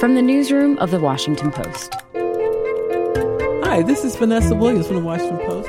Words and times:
From 0.00 0.14
the 0.14 0.22
newsroom 0.22 0.78
of 0.78 0.92
The 0.92 0.98
Washington 0.98 1.50
Post. 1.50 1.94
Hi, 3.66 3.82
this 3.82 4.02
is 4.02 4.16
Vanessa 4.16 4.54
Williams 4.54 4.86
from 4.86 4.96
The 4.96 5.02
Washington 5.02 5.36
Post. 5.40 5.68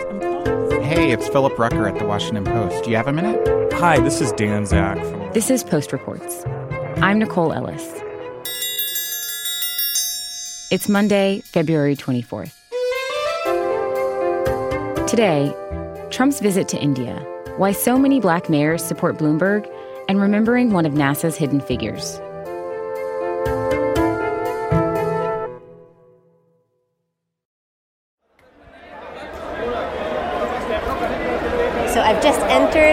Hey, 0.82 1.12
it's 1.12 1.28
Philip 1.28 1.60
Rucker 1.60 1.86
at 1.86 2.00
The 2.00 2.06
Washington 2.06 2.46
Post. 2.46 2.86
Do 2.86 2.92
you 2.92 2.96
have 2.96 3.08
a 3.08 3.12
minute? 3.12 3.74
Hi, 3.74 4.00
this 4.00 4.22
is 4.22 4.32
Dan 4.32 4.66
Zak. 4.66 4.98
This 5.34 5.50
is 5.50 5.66
Post 5.66 5.92
Reports. 5.92 6.46
I'm 7.02 7.20
Nicole 7.20 7.52
Ellis. 7.52 7.86
It's 10.72 10.88
Monday, 10.88 11.42
February 11.42 11.98
24th. 11.98 12.54
Today, 15.08 15.54
Trump's 16.10 16.40
visit 16.40 16.70
to 16.70 16.82
India, 16.82 17.20
why 17.58 17.74
so 17.74 17.98
many 17.98 18.22
black 18.22 18.50
mayors 18.50 18.82
support 18.82 19.18
Bloomberg, 19.18 19.70
and 20.08 20.22
remembering 20.22 20.72
one 20.72 20.86
of 20.86 20.94
NASA's 20.94 21.36
hidden 21.36 21.60
figures. 21.60 22.22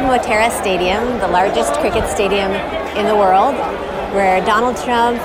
Motera 0.08 0.50
Stadium, 0.50 1.18
the 1.18 1.28
largest 1.28 1.74
cricket 1.80 2.08
stadium 2.08 2.50
in 2.96 3.04
the 3.04 3.14
world, 3.14 3.54
where 4.14 4.40
Donald 4.46 4.74
Trump 4.78 5.20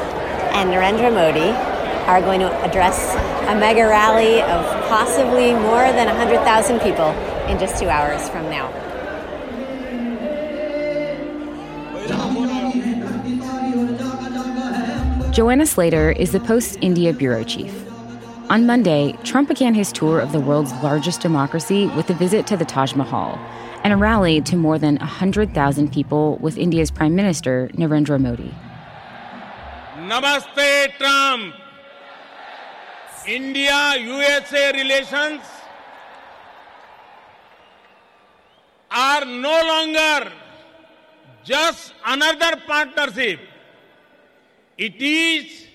and 0.52 0.70
Narendra 0.70 1.10
Modi 1.10 1.52
are 2.10 2.20
going 2.20 2.42
to 2.42 2.52
address 2.64 3.16
a 3.48 3.56
mega 3.56 3.88
rally 3.88 4.42
of 4.42 4.66
possibly 4.90 5.54
more 5.54 5.90
than 5.94 6.08
100,000 6.08 6.82
people 6.82 7.12
in 7.48 7.58
just 7.58 7.82
two 7.82 7.88
hours 7.88 8.28
from 8.28 8.44
now. 8.50 8.70
Joanna 15.32 15.66
Slater 15.66 16.12
is 16.12 16.34
the 16.34 16.42
Post 16.42 16.78
India 16.82 17.14
bureau 17.14 17.46
chief. 17.46 17.74
On 18.50 18.68
Monday, 18.68 19.18
Trump 19.24 19.48
began 19.48 19.74
his 19.74 19.94
tour 19.94 20.20
of 20.20 20.34
the 20.34 20.42
world's 20.42 20.74
largest 20.84 21.22
democracy 21.22 21.88
with 21.96 22.10
a 22.10 22.14
visit 22.14 22.46
to 22.48 22.58
the 22.58 22.66
Taj 22.66 22.96
Mahal 22.96 23.40
and 23.85 23.93
a 23.93 23.97
rally 23.97 24.41
to 24.43 24.57
more 24.57 24.79
than 24.79 24.97
100,000 24.97 25.93
people 25.93 26.37
with 26.39 26.59
India's 26.59 26.91
Prime 26.91 27.15
Minister, 27.15 27.71
Narendra 27.75 28.21
Modi. 28.21 28.55
Namaste, 29.97 30.97
Trump. 30.99 31.55
India 33.27 33.95
USA 33.99 34.73
relations 34.73 35.43
are 38.91 39.25
no 39.25 39.63
longer 39.67 40.33
just 41.45 41.93
another 42.07 42.57
partnership. 42.67 43.41
It 44.79 45.01
is 45.01 45.67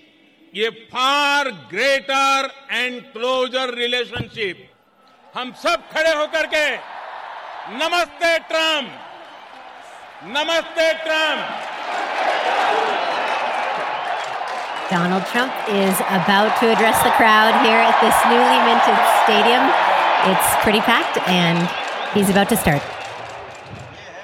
a 0.56 0.72
far 0.90 1.52
greater 1.70 2.50
and 2.70 3.04
closer 3.14 3.72
relationship. 3.72 4.58
हम 5.36 5.52
सब 5.62 5.90
खड़े 5.94 6.14
होकर 6.16 6.48
के 6.54 6.66
Namaste 7.72 8.38
Trump 8.50 8.90
Namaste 10.38 10.92
Trump 11.04 11.72
Donald 14.90 15.26
Trump 15.28 15.54
is 15.70 16.00
about 16.16 16.60
to 16.60 16.72
address 16.72 17.02
the 17.04 17.10
crowd 17.12 17.54
here 17.66 17.80
at 17.80 18.00
this 18.02 18.14
newly 18.30 18.60
minted 18.68 19.00
stadium. 19.24 19.64
It's 20.30 20.64
pretty 20.64 20.82
packed, 20.82 21.18
and 21.28 21.68
he's 22.14 22.30
about 22.30 22.50
to 22.50 22.58
start. 22.58 22.84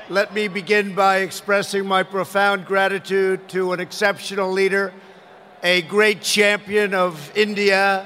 Let 0.09 0.33
me 0.33 0.47
begin 0.47 0.93
by 0.93 1.17
expressing 1.19 1.87
my 1.87 2.03
profound 2.03 2.65
gratitude 2.65 3.47
to 3.49 3.73
an 3.73 3.79
exceptional 3.79 4.51
leader, 4.51 4.93
a 5.63 5.81
great 5.83 6.21
champion 6.21 6.93
of 6.93 7.35
India, 7.35 8.05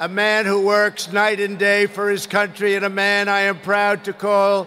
a 0.00 0.08
man 0.08 0.46
who 0.46 0.64
works 0.64 1.12
night 1.12 1.38
and 1.40 1.58
day 1.58 1.84
for 1.84 2.08
his 2.08 2.26
country, 2.26 2.74
and 2.74 2.86
a 2.86 2.90
man 2.90 3.28
I 3.28 3.40
am 3.40 3.58
proud 3.58 4.04
to 4.04 4.14
call 4.14 4.66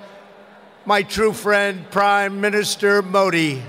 my 0.85 1.02
true 1.02 1.34
friend, 1.34 1.90
Prime 1.90 2.40
Minister 2.40 3.02
Modi. 3.02 3.63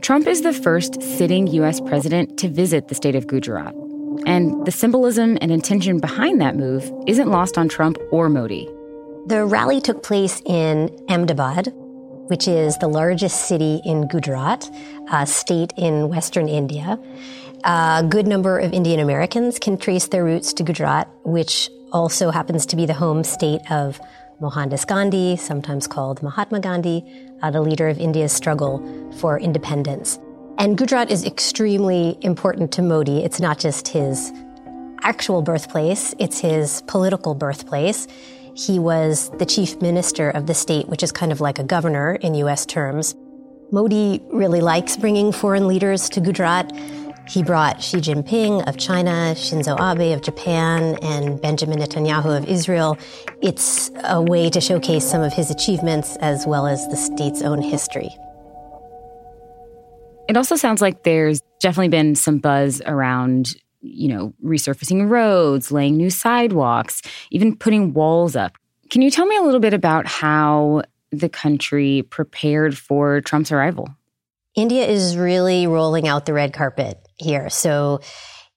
Trump 0.00 0.28
is 0.28 0.42
the 0.42 0.52
first 0.52 1.02
sitting 1.02 1.48
U.S. 1.48 1.80
president 1.80 2.38
to 2.38 2.48
visit 2.48 2.86
the 2.86 2.94
state 2.94 3.16
of 3.16 3.26
Gujarat. 3.26 3.74
And 4.26 4.64
the 4.66 4.70
symbolism 4.70 5.38
and 5.40 5.50
intention 5.50 5.98
behind 5.98 6.40
that 6.40 6.54
move 6.54 6.92
isn't 7.08 7.30
lost 7.30 7.58
on 7.58 7.68
Trump 7.68 7.98
or 8.12 8.28
Modi. 8.28 8.68
The 9.26 9.44
rally 9.44 9.80
took 9.80 10.04
place 10.04 10.40
in 10.44 10.96
Ahmedabad, 11.08 11.72
which 12.28 12.48
is 12.48 12.76
the 12.78 12.88
largest 12.88 13.48
city 13.48 13.80
in 13.84 14.08
Gujarat, 14.08 14.70
a 15.12 15.26
state 15.26 15.72
in 15.76 16.08
western 16.08 16.48
India. 16.48 16.98
A 17.64 18.04
good 18.08 18.26
number 18.26 18.58
of 18.58 18.72
Indian 18.72 19.00
Americans 19.00 19.58
can 19.58 19.78
trace 19.78 20.08
their 20.08 20.24
roots 20.24 20.52
to 20.54 20.62
Gujarat, 20.62 21.08
which 21.24 21.70
also 21.92 22.30
happens 22.30 22.66
to 22.66 22.76
be 22.76 22.86
the 22.86 22.94
home 22.94 23.24
state 23.24 23.62
of 23.70 24.00
Mohandas 24.40 24.84
Gandhi, 24.84 25.36
sometimes 25.36 25.86
called 25.86 26.22
Mahatma 26.22 26.60
Gandhi, 26.60 27.04
uh, 27.42 27.50
the 27.50 27.62
leader 27.62 27.88
of 27.88 27.98
India's 27.98 28.32
struggle 28.32 28.82
for 29.18 29.38
independence. 29.38 30.18
And 30.58 30.76
Gujarat 30.76 31.10
is 31.10 31.24
extremely 31.24 32.18
important 32.20 32.72
to 32.72 32.82
Modi. 32.82 33.24
It's 33.24 33.40
not 33.40 33.58
just 33.58 33.88
his 33.88 34.32
actual 35.02 35.42
birthplace, 35.42 36.14
it's 36.18 36.38
his 36.40 36.82
political 36.82 37.34
birthplace. 37.34 38.06
He 38.56 38.78
was 38.78 39.30
the 39.38 39.46
chief 39.46 39.80
minister 39.82 40.30
of 40.30 40.46
the 40.46 40.54
state, 40.54 40.88
which 40.88 41.02
is 41.02 41.10
kind 41.10 41.32
of 41.32 41.40
like 41.40 41.58
a 41.58 41.64
governor 41.64 42.14
in 42.14 42.34
US 42.36 42.64
terms. 42.64 43.14
Modi 43.72 44.22
really 44.32 44.60
likes 44.60 44.96
bringing 44.96 45.32
foreign 45.32 45.66
leaders 45.66 46.08
to 46.10 46.20
Gujarat. 46.20 46.70
He 47.28 47.42
brought 47.42 47.82
Xi 47.82 47.96
Jinping 47.96 48.68
of 48.68 48.76
China, 48.76 49.34
Shinzo 49.34 49.74
Abe 49.80 50.14
of 50.14 50.22
Japan, 50.22 50.96
and 51.02 51.40
Benjamin 51.40 51.78
Netanyahu 51.78 52.36
of 52.36 52.48
Israel. 52.48 52.96
It's 53.42 53.90
a 54.04 54.22
way 54.22 54.50
to 54.50 54.60
showcase 54.60 55.04
some 55.04 55.22
of 55.22 55.32
his 55.32 55.50
achievements 55.50 56.16
as 56.20 56.46
well 56.46 56.66
as 56.66 56.86
the 56.88 56.96
state's 56.96 57.42
own 57.42 57.60
history. 57.60 58.14
It 60.28 60.36
also 60.36 60.54
sounds 60.56 60.80
like 60.80 61.02
there's 61.02 61.40
definitely 61.60 61.88
been 61.88 62.14
some 62.14 62.38
buzz 62.38 62.80
around, 62.86 63.56
you 63.84 64.08
know, 64.08 64.32
resurfacing 64.42 65.08
roads, 65.08 65.70
laying 65.70 65.96
new 65.96 66.10
sidewalks, 66.10 67.02
even 67.30 67.54
putting 67.54 67.92
walls 67.92 68.34
up. 68.34 68.56
Can 68.90 69.02
you 69.02 69.10
tell 69.10 69.26
me 69.26 69.36
a 69.36 69.42
little 69.42 69.60
bit 69.60 69.74
about 69.74 70.06
how 70.06 70.82
the 71.10 71.28
country 71.28 72.02
prepared 72.10 72.76
for 72.76 73.20
Trump's 73.20 73.52
arrival? 73.52 73.88
India 74.54 74.86
is 74.86 75.16
really 75.16 75.66
rolling 75.66 76.08
out 76.08 76.26
the 76.26 76.32
red 76.32 76.52
carpet 76.52 76.98
here. 77.16 77.50
So 77.50 78.00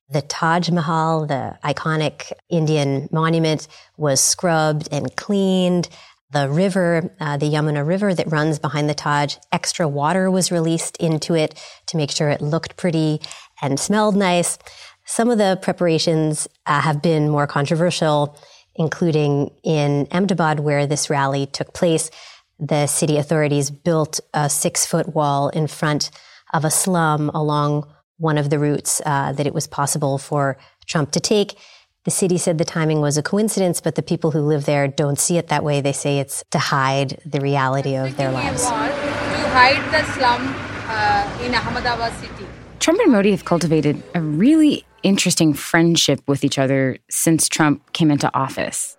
the 0.10 0.22
Taj 0.22 0.70
Mahal, 0.70 1.26
the 1.26 1.58
iconic 1.64 2.32
Indian 2.50 3.10
monument, 3.12 3.68
was 3.98 4.22
scrubbed 4.22 4.88
and 4.92 5.16
cleaned. 5.16 5.90
The 6.32 6.50
river, 6.50 7.16
uh, 7.20 7.38
the 7.38 7.48
Yamuna 7.48 7.88
River 7.88 8.14
that 8.14 8.32
runs 8.32 8.60
behind 8.60 8.90
the 8.90 8.94
Taj, 8.94 9.38
extra 9.52 9.88
water 9.88 10.30
was 10.30 10.52
released 10.52 10.98
into 10.98 11.36
it 11.36 11.56
to 11.88 11.98
make 11.98 12.12
sure 12.12 12.30
it 12.30 12.42
looked 12.42 12.76
pretty 12.76 13.22
and 13.62 13.80
smelled 13.80 14.16
nice. 14.16 14.58
Some 15.08 15.30
of 15.30 15.38
the 15.38 15.58
preparations 15.62 16.50
uh, 16.66 16.82
have 16.82 17.02
been 17.02 17.30
more 17.30 17.48
controversial, 17.48 18.38
including 18.76 19.52
in 19.64 20.06
Ahmedabad, 20.12 20.60
where 20.60 20.86
this 20.86 21.10
rally 21.10 21.46
took 21.46 21.74
place. 21.74 22.12
The 22.60 22.88
city 22.88 23.18
authorities 23.18 23.72
built 23.72 24.20
a 24.34 24.50
six 24.50 24.86
foot 24.86 25.16
wall 25.16 25.48
in 25.50 25.68
front 25.68 26.12
of 26.54 26.66
a 26.66 26.70
slum 26.70 27.30
along 27.30 27.90
one 28.18 28.38
of 28.38 28.50
the 28.50 28.60
routes 28.60 29.02
uh, 29.06 29.32
that 29.32 29.48
it 29.48 29.54
was 29.54 29.66
possible 29.66 30.18
for 30.18 30.58
Trump 30.86 31.12
to 31.12 31.22
take. 31.22 31.58
The 32.04 32.12
city 32.12 32.38
said 32.38 32.58
the 32.58 32.66
timing 32.66 33.00
was 33.00 33.18
a 33.18 33.24
coincidence, 33.24 33.80
but 33.80 33.96
the 33.96 34.04
people 34.04 34.32
who 34.32 34.40
live 34.40 34.66
there 34.66 34.88
don't 34.88 35.20
see 35.20 35.38
it 35.38 35.48
that 35.48 35.64
way. 35.64 35.80
They 35.80 35.94
say 35.94 36.20
it's 36.20 36.44
to 36.52 36.60
hide 36.60 37.22
the 37.26 37.40
reality 37.40 37.96
of 37.96 38.18
their 38.18 38.32
lives. 38.32 38.64
To 38.64 38.70
hide 38.70 39.84
the 39.94 40.04
slum 40.14 40.54
uh, 40.88 41.46
in 41.46 41.56
Ahmedabad 41.56 42.14
city. 42.20 42.46
Trump 42.80 43.00
and 43.00 43.12
Modi 43.12 43.32
have 43.32 43.46
cultivated 43.46 44.02
a 44.14 44.22
really 44.22 44.86
interesting 45.04 45.54
friendship 45.54 46.22
with 46.28 46.44
each 46.44 46.58
other 46.58 46.98
since 47.10 47.48
Trump 47.48 47.94
came 47.94 48.12
into 48.12 48.34
office. 48.36 48.98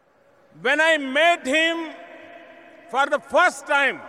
When 0.61 0.81
I 0.81 0.99
met 0.99 1.47
him 1.47 1.95
for 2.91 3.07
the 3.07 3.19
first 3.19 3.67
time, 3.67 4.01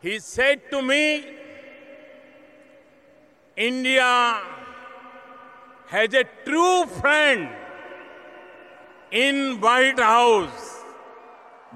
he 0.00 0.18
said 0.18 0.70
to 0.70 0.82
me, 0.82 1.24
India 3.56 4.40
has 5.86 6.12
a 6.14 6.24
true 6.44 6.86
friend 6.86 7.48
in 9.10 9.60
White 9.60 9.98
House. 9.98 10.82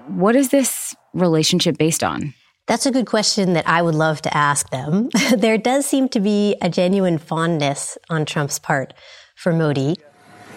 What 0.09 0.37
is 0.37 0.49
this 0.51 0.95
relationship 1.15 1.79
based 1.79 2.03
on? 2.05 2.35
That's 2.69 2.85
a 2.85 2.91
good 2.91 3.07
question 3.07 3.55
that 3.55 3.67
I 3.67 3.81
would 3.81 3.95
love 3.95 4.21
to 4.23 4.37
ask 4.37 4.69
them. 4.69 5.09
there 5.39 5.57
does 5.57 5.87
seem 5.87 6.11
to 6.11 6.21
be 6.21 6.55
a 6.61 6.69
genuine 6.69 7.17
fondness 7.17 7.97
on 8.11 8.27
Trump's 8.27 8.59
part 8.59 8.93
for 9.35 9.55
Modi. 9.55 9.97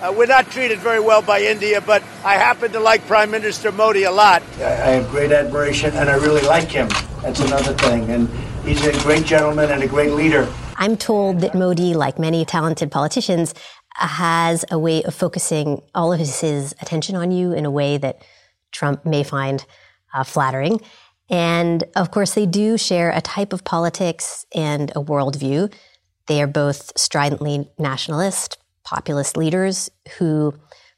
Uh, 0.01 0.13
we're 0.17 0.25
not 0.25 0.51
treated 0.51 0.79
very 0.79 0.99
well 0.99 1.21
by 1.21 1.41
India, 1.41 1.79
but 1.79 2.03
I 2.25 2.33
happen 2.33 2.69
to 2.73 2.81
like 2.81 3.07
Prime 3.07 3.31
Minister 3.31 3.71
Modi 3.71 4.03
a 4.03 4.11
lot. 4.11 4.43
I 4.57 4.99
have 4.99 5.09
great 5.09 5.31
admiration, 5.31 5.93
and 5.93 6.09
I 6.09 6.15
really 6.15 6.41
like 6.41 6.67
him. 6.67 6.89
That's 7.21 7.39
another 7.39 7.73
thing. 7.75 8.09
And 8.09 8.27
he's 8.65 8.85
a 8.85 8.91
great 9.03 9.25
gentleman 9.25 9.71
and 9.71 9.81
a 9.81 9.87
great 9.87 10.11
leader. 10.11 10.51
I'm 10.75 10.97
told 10.97 11.39
that 11.39 11.55
Modi, 11.55 11.93
like 11.93 12.19
many 12.19 12.43
talented 12.43 12.91
politicians, 12.91 13.53
has 13.93 14.65
a 14.69 14.77
way 14.77 15.01
of 15.03 15.15
focusing 15.15 15.81
all 15.95 16.11
of 16.11 16.19
his, 16.19 16.41
his 16.41 16.75
attention 16.81 17.15
on 17.15 17.31
you 17.31 17.53
in 17.53 17.65
a 17.65 17.71
way 17.71 17.97
that 17.97 18.21
Trump 18.73 19.05
may 19.05 19.23
find 19.23 19.65
uh, 20.13 20.25
flattering. 20.25 20.81
And 21.31 21.86
of 21.95 22.12
course, 22.12 22.33
they 22.33 22.45
do 22.45 22.78
share 22.78 23.10
a 23.10 23.22
type 23.22 23.54
of 23.54 23.63
politics 23.63 24.45
and 24.54 24.92
a 24.92 25.01
worldview. 25.01 25.74
They 26.28 26.42
are 26.42 26.48
both 26.48 26.92
stridently 26.98 27.69
nationalist, 27.80 28.57
populist 28.83 29.38
leaders 29.38 29.89
who 30.18 30.54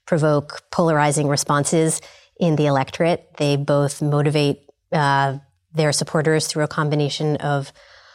provoke 0.07 0.63
polarizing 0.71 1.27
responses 1.27 2.01
in 2.39 2.55
the 2.55 2.65
electorate. 2.65 3.37
They 3.37 3.55
both 3.55 4.01
motivate 4.01 4.61
uh, 4.91 5.37
their 5.73 5.91
supporters 5.91 6.47
through 6.47 6.63
a 6.63 6.67
combination 6.67 7.37
of 7.37 7.71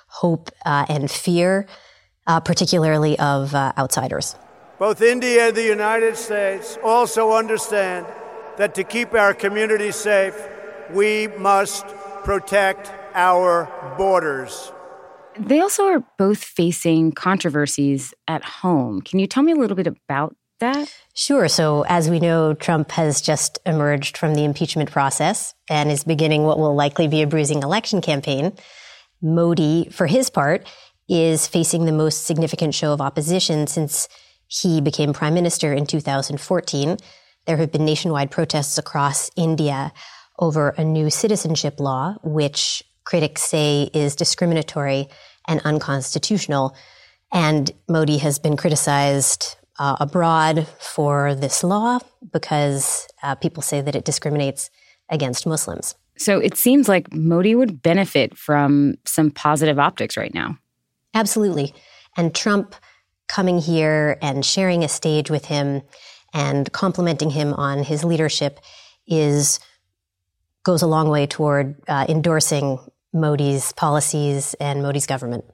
hope 0.09 0.51
uh, 0.67 0.87
and 0.89 1.09
fear, 1.09 1.67
uh, 2.27 2.41
particularly 2.41 3.17
of 3.19 3.55
uh, 3.55 3.73
outsiders. 3.79 4.35
Both 4.79 5.03
India 5.03 5.49
and 5.49 5.57
the 5.57 5.65
United 5.65 6.17
States 6.17 6.79
also 6.85 7.33
understand 7.33 8.07
that 8.57 8.75
to 8.75 8.85
keep 8.85 9.15
our 9.15 9.35
communities 9.35 9.97
safe, 9.97 10.37
we 10.93 11.29
must 11.39 11.85
protect 12.25 12.93
our 13.15 13.95
borders. 13.97 14.73
They 15.39 15.61
also 15.61 15.85
are 15.85 16.05
both 16.19 16.43
facing 16.43 17.13
controversies 17.13 18.13
at 18.27 18.45
home. 18.45 19.03
Can 19.03 19.19
you 19.19 19.27
tell 19.27 19.43
me 19.43 19.53
a 19.53 19.57
little 19.57 19.77
bit 19.77 19.87
about 19.87 20.37
that? 20.61 20.93
Sure. 21.15 21.49
So, 21.49 21.85
as 21.89 22.11
we 22.11 22.19
know, 22.19 22.55
Trump 22.55 22.91
has 22.93 23.21
just 23.21 23.59
emerged 23.65 24.17
from 24.17 24.35
the 24.35 24.45
impeachment 24.45 24.91
process 24.91 25.55
and 25.71 25.91
is 25.91 26.03
beginning 26.03 26.43
what 26.43 26.59
will 26.59 26.75
likely 26.75 27.07
be 27.07 27.23
a 27.23 27.27
bruising 27.27 27.63
election 27.63 28.01
campaign. 28.01 28.53
Modi, 29.23 29.89
for 29.91 30.07
his 30.07 30.31
part, 30.31 30.67
is 31.09 31.47
facing 31.47 31.85
the 31.85 31.93
most 31.93 32.25
significant 32.25 32.75
show 32.75 32.93
of 32.93 33.01
opposition 33.01 33.67
since 33.67 34.09
he 34.49 34.81
became 34.81 35.13
prime 35.13 35.35
minister 35.35 35.73
in 35.73 35.87
2014. 35.87 36.97
There 37.47 37.57
have 37.57 37.73
been 37.73 37.85
nationwide 37.85 38.31
protests 38.31 38.77
across 38.77 39.31
India 39.37 39.93
over 40.39 40.71
a 40.71 40.85
new 40.85 41.11
citizenship 41.11 41.81
law, 41.81 42.15
which 42.23 42.83
critics 43.05 43.43
say 43.43 43.91
is 43.95 44.15
discriminatory 44.15 45.09
and 45.47 45.61
unconstitutional. 45.65 46.77
And 47.33 47.71
Modi 47.89 48.19
has 48.19 48.39
been 48.39 48.57
criticized 48.57 49.57
uh, 49.79 49.97
abroad 50.01 50.67
for 50.79 51.35
this 51.35 51.63
law 51.63 51.99
because 52.33 53.07
uh, 53.23 53.35
people 53.35 53.63
say 53.63 53.81
that 53.81 53.95
it 53.95 54.05
discriminates 54.05 54.71
against 55.09 55.47
Muslims. 55.47 55.95
So 56.19 56.39
it 56.39 56.57
seems 56.57 56.89
like 56.89 57.13
Modi 57.13 57.55
would 57.55 57.81
benefit 57.81 58.37
from 58.37 58.97
some 59.05 59.31
positive 59.31 59.79
optics 59.79 60.17
right 60.17 60.35
now. 60.35 60.59
Absolutely. 61.15 61.75
And 62.17 62.35
Trump 62.35 62.75
coming 63.29 63.59
here 63.59 64.19
and 64.21 64.45
sharing 64.45 64.83
a 64.83 64.89
stage 64.89 65.31
with 65.31 65.45
him 65.45 65.83
and 66.35 66.71
complimenting 66.73 67.31
him 67.31 67.55
on 67.55 67.85
his 67.85 68.05
leadership 68.05 68.59
is 69.07 69.61
goes 70.69 70.83
a 70.83 70.87
long 70.87 71.09
way 71.09 71.27
toward 71.27 71.77
uh, 71.89 72.05
endorsing 72.11 72.79
Modi's 73.15 73.73
policies 73.73 74.53
and 74.61 74.83
Modi's 74.83 75.07
government. 75.07 75.47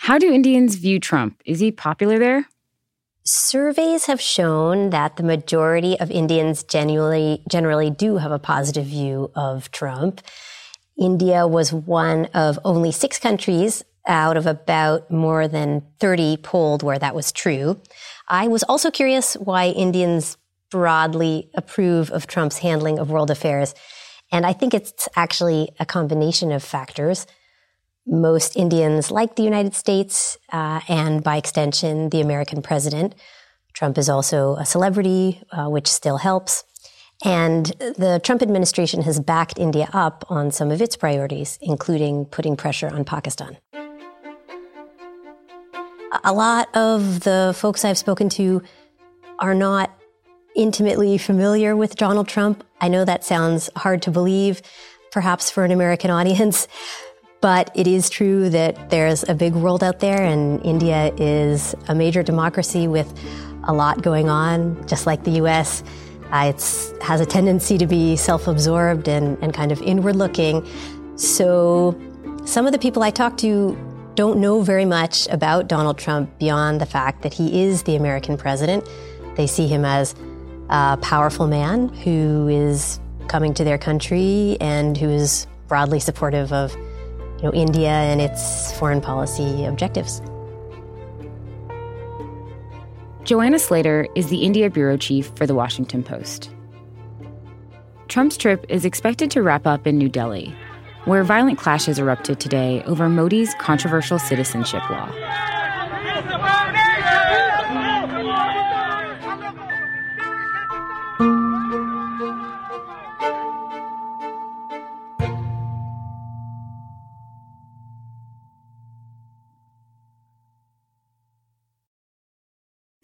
How 0.00 0.18
do 0.18 0.32
Indians 0.32 0.74
view 0.74 0.98
Trump? 0.98 1.40
Is 1.46 1.60
he 1.60 1.70
popular 1.70 2.18
there? 2.18 2.48
Surveys 3.22 4.06
have 4.06 4.20
shown 4.20 4.90
that 4.90 5.14
the 5.14 5.22
majority 5.22 5.96
of 6.00 6.10
Indians 6.10 6.64
genuinely, 6.64 7.44
generally 7.48 7.88
do 7.88 8.16
have 8.16 8.32
a 8.32 8.40
positive 8.40 8.84
view 8.84 9.30
of 9.36 9.70
Trump. 9.70 10.22
India 10.98 11.46
was 11.46 11.72
one 11.72 12.24
of 12.34 12.58
only 12.64 12.90
six 12.90 13.16
countries 13.16 13.84
out 14.08 14.36
of 14.36 14.44
about 14.44 15.08
more 15.08 15.46
than 15.46 15.84
30 16.00 16.38
polled 16.38 16.82
where 16.82 16.98
that 16.98 17.14
was 17.14 17.30
true. 17.30 17.80
I 18.26 18.48
was 18.48 18.64
also 18.64 18.90
curious 18.90 19.34
why 19.34 19.68
Indians 19.68 20.36
broadly 20.68 21.48
approve 21.54 22.10
of 22.10 22.26
Trump's 22.26 22.58
handling 22.58 22.98
of 22.98 23.08
world 23.08 23.30
affairs. 23.30 23.72
And 24.32 24.46
I 24.46 24.52
think 24.52 24.74
it's 24.74 25.08
actually 25.16 25.70
a 25.80 25.86
combination 25.86 26.52
of 26.52 26.62
factors. 26.62 27.26
Most 28.06 28.56
Indians 28.56 29.10
like 29.10 29.36
the 29.36 29.42
United 29.42 29.74
States, 29.74 30.38
uh, 30.52 30.80
and 30.88 31.22
by 31.22 31.36
extension, 31.36 32.10
the 32.10 32.20
American 32.20 32.62
president. 32.62 33.14
Trump 33.72 33.98
is 33.98 34.08
also 34.08 34.56
a 34.56 34.66
celebrity, 34.66 35.42
uh, 35.52 35.68
which 35.68 35.86
still 35.86 36.18
helps. 36.18 36.64
And 37.24 37.66
the 37.66 38.20
Trump 38.24 38.40
administration 38.40 39.02
has 39.02 39.20
backed 39.20 39.58
India 39.58 39.90
up 39.92 40.24
on 40.28 40.50
some 40.50 40.70
of 40.70 40.80
its 40.80 40.96
priorities, 40.96 41.58
including 41.60 42.24
putting 42.24 42.56
pressure 42.56 42.88
on 42.88 43.04
Pakistan. 43.04 43.58
A 46.24 46.32
lot 46.32 46.74
of 46.74 47.20
the 47.20 47.54
folks 47.56 47.84
I've 47.84 47.98
spoken 47.98 48.28
to 48.30 48.62
are 49.38 49.54
not 49.54 49.99
intimately 50.60 51.16
familiar 51.16 51.74
with 51.74 51.96
Donald 51.96 52.28
Trump. 52.28 52.62
I 52.82 52.88
know 52.88 53.06
that 53.06 53.24
sounds 53.24 53.70
hard 53.76 54.02
to 54.02 54.10
believe, 54.10 54.60
perhaps 55.10 55.50
for 55.50 55.64
an 55.64 55.70
American 55.70 56.10
audience, 56.10 56.68
but 57.40 57.70
it 57.74 57.86
is 57.86 58.10
true 58.10 58.50
that 58.50 58.90
there's 58.90 59.26
a 59.26 59.34
big 59.34 59.54
world 59.54 59.82
out 59.82 60.00
there, 60.00 60.22
and 60.22 60.62
India 60.62 61.14
is 61.16 61.74
a 61.88 61.94
major 61.94 62.22
democracy 62.22 62.86
with 62.86 63.10
a 63.64 63.72
lot 63.72 64.02
going 64.02 64.28
on, 64.28 64.86
just 64.86 65.06
like 65.06 65.24
the 65.24 65.32
US. 65.42 65.82
Uh, 66.30 66.52
it 66.54 66.92
has 67.02 67.22
a 67.22 67.26
tendency 67.26 67.78
to 67.78 67.86
be 67.86 68.14
self 68.14 68.46
absorbed 68.46 69.08
and, 69.08 69.38
and 69.42 69.54
kind 69.54 69.72
of 69.72 69.80
inward 69.80 70.14
looking. 70.14 70.66
So, 71.16 71.98
some 72.44 72.66
of 72.66 72.72
the 72.72 72.78
people 72.78 73.02
I 73.02 73.10
talk 73.10 73.38
to 73.38 73.78
don't 74.14 74.38
know 74.38 74.60
very 74.60 74.84
much 74.84 75.26
about 75.28 75.68
Donald 75.68 75.96
Trump 75.96 76.38
beyond 76.38 76.82
the 76.82 76.86
fact 76.86 77.22
that 77.22 77.32
he 77.32 77.62
is 77.62 77.84
the 77.84 77.96
American 77.96 78.36
president. 78.36 78.86
They 79.36 79.46
see 79.46 79.66
him 79.66 79.86
as 79.86 80.14
a 80.70 80.96
powerful 81.02 81.48
man 81.48 81.88
who 81.88 82.48
is 82.48 83.00
coming 83.26 83.52
to 83.54 83.64
their 83.64 83.78
country 83.78 84.56
and 84.60 84.96
who 84.96 85.08
is 85.08 85.46
broadly 85.66 86.00
supportive 86.00 86.52
of 86.52 86.74
you 87.38 87.42
know, 87.42 87.52
India 87.52 87.90
and 87.90 88.20
its 88.20 88.72
foreign 88.78 89.00
policy 89.00 89.64
objectives. 89.64 90.22
Joanna 93.24 93.58
Slater 93.58 94.08
is 94.14 94.28
the 94.28 94.42
India 94.42 94.70
bureau 94.70 94.96
chief 94.96 95.30
for 95.36 95.46
The 95.46 95.54
Washington 95.54 96.02
Post. 96.02 96.50
Trump's 98.08 98.36
trip 98.36 98.64
is 98.68 98.84
expected 98.84 99.30
to 99.32 99.42
wrap 99.42 99.66
up 99.66 99.86
in 99.86 99.98
New 99.98 100.08
Delhi, 100.08 100.54
where 101.04 101.22
violent 101.22 101.58
clashes 101.58 101.98
erupted 101.98 102.40
today 102.40 102.82
over 102.84 103.08
Modi's 103.08 103.54
controversial 103.54 104.18
citizenship 104.18 104.82
law. 104.90 105.08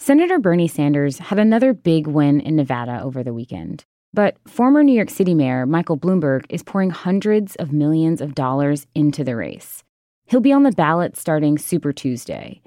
Senator 0.07 0.39
Bernie 0.39 0.69
Sanders 0.69 1.19
had 1.19 1.41
another 1.41 1.73
big 1.75 2.07
win 2.07 2.39
in 2.39 2.55
Nevada 2.55 3.03
over 3.03 3.25
the 3.25 3.35
weekend. 3.35 3.85
But 4.15 4.37
former 4.47 4.85
New 4.85 4.95
York 4.95 5.11
City 5.11 5.35
Mayor 5.35 5.67
Michael 5.67 5.99
Bloomberg 5.99 6.45
is 6.49 6.63
pouring 6.63 6.91
hundreds 6.91 7.57
of 7.57 7.73
millions 7.73 8.21
of 8.21 8.33
dollars 8.33 8.87
into 8.95 9.25
the 9.25 9.35
race. 9.35 9.83
He'll 10.27 10.39
be 10.41 10.53
on 10.53 10.63
the 10.63 10.71
ballot 10.71 11.17
starting 11.17 11.59
Super 11.59 11.93
Tuesday. 11.93 12.63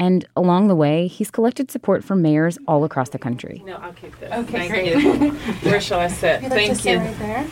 And 0.00 0.24
along 0.34 0.66
the 0.66 0.74
way, 0.74 1.06
he's 1.06 1.30
collected 1.30 1.70
support 1.70 2.02
from 2.02 2.22
mayors 2.22 2.58
all 2.66 2.82
across 2.82 3.10
the 3.10 3.20
country. 3.20 3.62
No, 3.64 3.76
I'll 3.76 3.92
keep 3.92 4.18
this. 4.18 4.32
Okay, 4.32 4.68
Thank 4.68 4.72
great. 4.72 4.96
you. 4.96 5.30
Where 5.70 5.80
shall 5.80 6.00
I 6.00 6.08
sit? 6.08 6.42
You'd 6.42 6.50
like 6.50 6.58
Thank 6.58 6.76
to 6.76 6.82
sit 6.82 6.92
you. 6.94 6.98
right 6.98 7.18
there. 7.20 7.46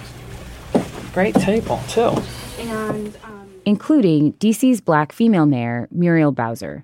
Great 1.14 1.36
table, 1.36 1.80
too. 1.86 2.20
And 2.58 3.16
um, 3.22 3.48
including 3.64 4.32
DC's 4.32 4.80
black 4.80 5.12
female 5.12 5.46
mayor, 5.46 5.86
Muriel 5.92 6.32
Bowser, 6.32 6.82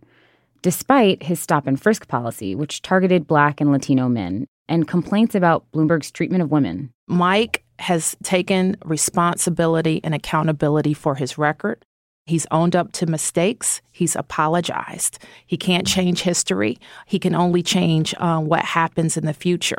despite 0.64 1.22
his 1.22 1.38
stop 1.38 1.66
and 1.66 1.78
frisk 1.78 2.08
policy, 2.08 2.54
which 2.54 2.80
targeted 2.80 3.26
black 3.26 3.60
and 3.60 3.70
Latino 3.70 4.08
men, 4.08 4.46
and 4.66 4.88
complaints 4.88 5.34
about 5.34 5.70
Bloomberg's 5.72 6.10
treatment 6.10 6.42
of 6.42 6.50
women. 6.50 6.90
Mike 7.06 7.62
has 7.80 8.16
taken 8.22 8.74
responsibility 8.82 10.00
and 10.02 10.14
accountability 10.14 10.94
for 10.94 11.16
his 11.16 11.36
record. 11.36 11.84
He's 12.24 12.46
owned 12.50 12.74
up 12.74 12.92
to 12.92 13.04
mistakes. 13.04 13.82
He's 13.92 14.16
apologized. 14.16 15.18
He 15.44 15.58
can't 15.58 15.86
change 15.86 16.22
history. 16.22 16.78
He 17.04 17.18
can 17.18 17.34
only 17.34 17.62
change 17.62 18.14
uh, 18.16 18.40
what 18.40 18.64
happens 18.64 19.18
in 19.18 19.26
the 19.26 19.34
future. 19.34 19.76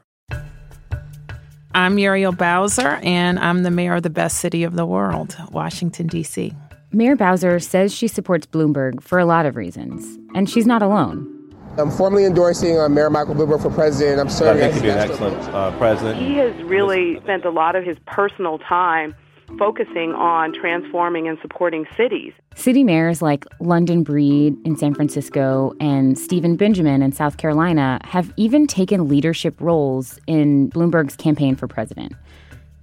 I'm 1.74 1.96
Muriel 1.96 2.32
Bowser, 2.32 3.00
and 3.02 3.40
I'm 3.40 3.64
the 3.64 3.72
mayor 3.72 3.96
of 3.96 4.04
the 4.04 4.12
best 4.12 4.38
city 4.38 4.64
of 4.64 4.76
the 4.76 4.86
world, 4.86 5.36
Washington, 5.50 6.06
D.C. 6.06 6.54
Mayor 6.96 7.18
Bowser 7.18 7.60
says 7.60 7.94
she 7.94 8.08
supports 8.08 8.48
Bloomberg 8.48 9.04
for 9.04 9.20
a 9.20 9.26
lot 9.26 9.46
of 9.46 9.58
reasons, 9.58 10.18
and 10.34 10.50
she's 10.50 10.66
not 10.66 10.82
alone. 10.82 11.30
I'm 11.78 11.92
formally 11.92 12.24
endorsing 12.24 12.80
uh, 12.80 12.88
Mayor 12.88 13.10
Michael 13.10 13.36
Bloomberg 13.36 13.62
for 13.62 13.70
president. 13.70 14.22
I'm 14.22 14.30
serving 14.30 14.64
I 14.64 14.72
think 14.72 14.76
he'd 14.76 14.84
be 14.84 14.90
an 14.92 15.00
excellent 15.00 15.36
uh, 15.54 15.78
president. 15.78 16.26
He 16.26 16.36
has 16.36 16.56
really 16.64 17.20
spent 17.20 17.44
a 17.44 17.50
lot 17.50 17.76
of 17.76 17.84
his 17.84 17.98
personal 18.06 18.60
time 18.60 19.14
focusing 19.60 20.14
on 20.14 20.54
transforming 20.54 21.28
and 21.28 21.38
supporting 21.42 21.86
cities. 21.98 22.32
City 22.56 22.86
mayors 22.86 23.22
like 23.22 23.46
London 23.60 24.02
Breed 24.02 24.56
in 24.66 24.78
San 24.78 24.94
Francisco 24.94 25.74
and 25.82 26.18
Stephen 26.18 26.56
Benjamin 26.56 27.02
in 27.02 27.12
South 27.12 27.36
Carolina 27.36 28.00
have 28.06 28.32
even 28.38 28.68
taken 28.68 29.10
leadership 29.10 29.60
roles 29.60 30.18
in 30.28 30.70
Bloomberg's 30.70 31.18
campaign 31.18 31.58
for 31.58 31.68
president. 31.68 32.14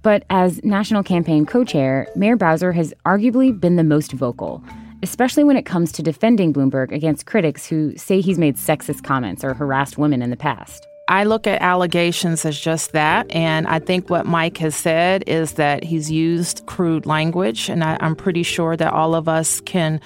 But 0.03 0.25
as 0.29 0.63
national 0.63 1.01
campaign 1.01 1.45
co 1.45 1.63
chair, 1.63 2.07
Mayor 2.15 2.35
Bowser 2.35 2.73
has 2.73 2.93
arguably 3.05 3.57
been 3.57 3.77
the 3.77 3.83
most 3.83 4.11
vocal, 4.11 4.61
especially 5.01 5.45
when 5.45 5.57
it 5.57 5.65
comes 5.65 5.91
to 5.93 6.03
defending 6.03 6.53
Bloomberg 6.53 6.91
against 6.91 7.25
critics 7.25 7.65
who 7.65 7.95
say 7.97 8.19
he's 8.19 8.37
made 8.37 8.57
sexist 8.57 9.03
comments 9.03 9.43
or 9.43 9.53
harassed 9.53 9.97
women 9.97 10.21
in 10.21 10.29
the 10.29 10.37
past. 10.37 10.85
I 11.09 11.25
look 11.25 11.47
at 11.47 11.61
allegations 11.61 12.45
as 12.45 12.59
just 12.59 12.91
that. 12.93 13.29
And 13.31 13.67
I 13.67 13.79
think 13.79 14.09
what 14.09 14.25
Mike 14.25 14.57
has 14.57 14.75
said 14.75 15.23
is 15.27 15.53
that 15.53 15.83
he's 15.83 16.09
used 16.09 16.65
crude 16.65 17.05
language. 17.05 17.69
And 17.69 17.83
I, 17.83 17.97
am 17.99 18.15
pretty 18.15 18.43
sure 18.43 18.77
that 18.77 18.93
all 18.93 19.13
of 19.15 19.27
us 19.27 19.59
can 19.61 19.99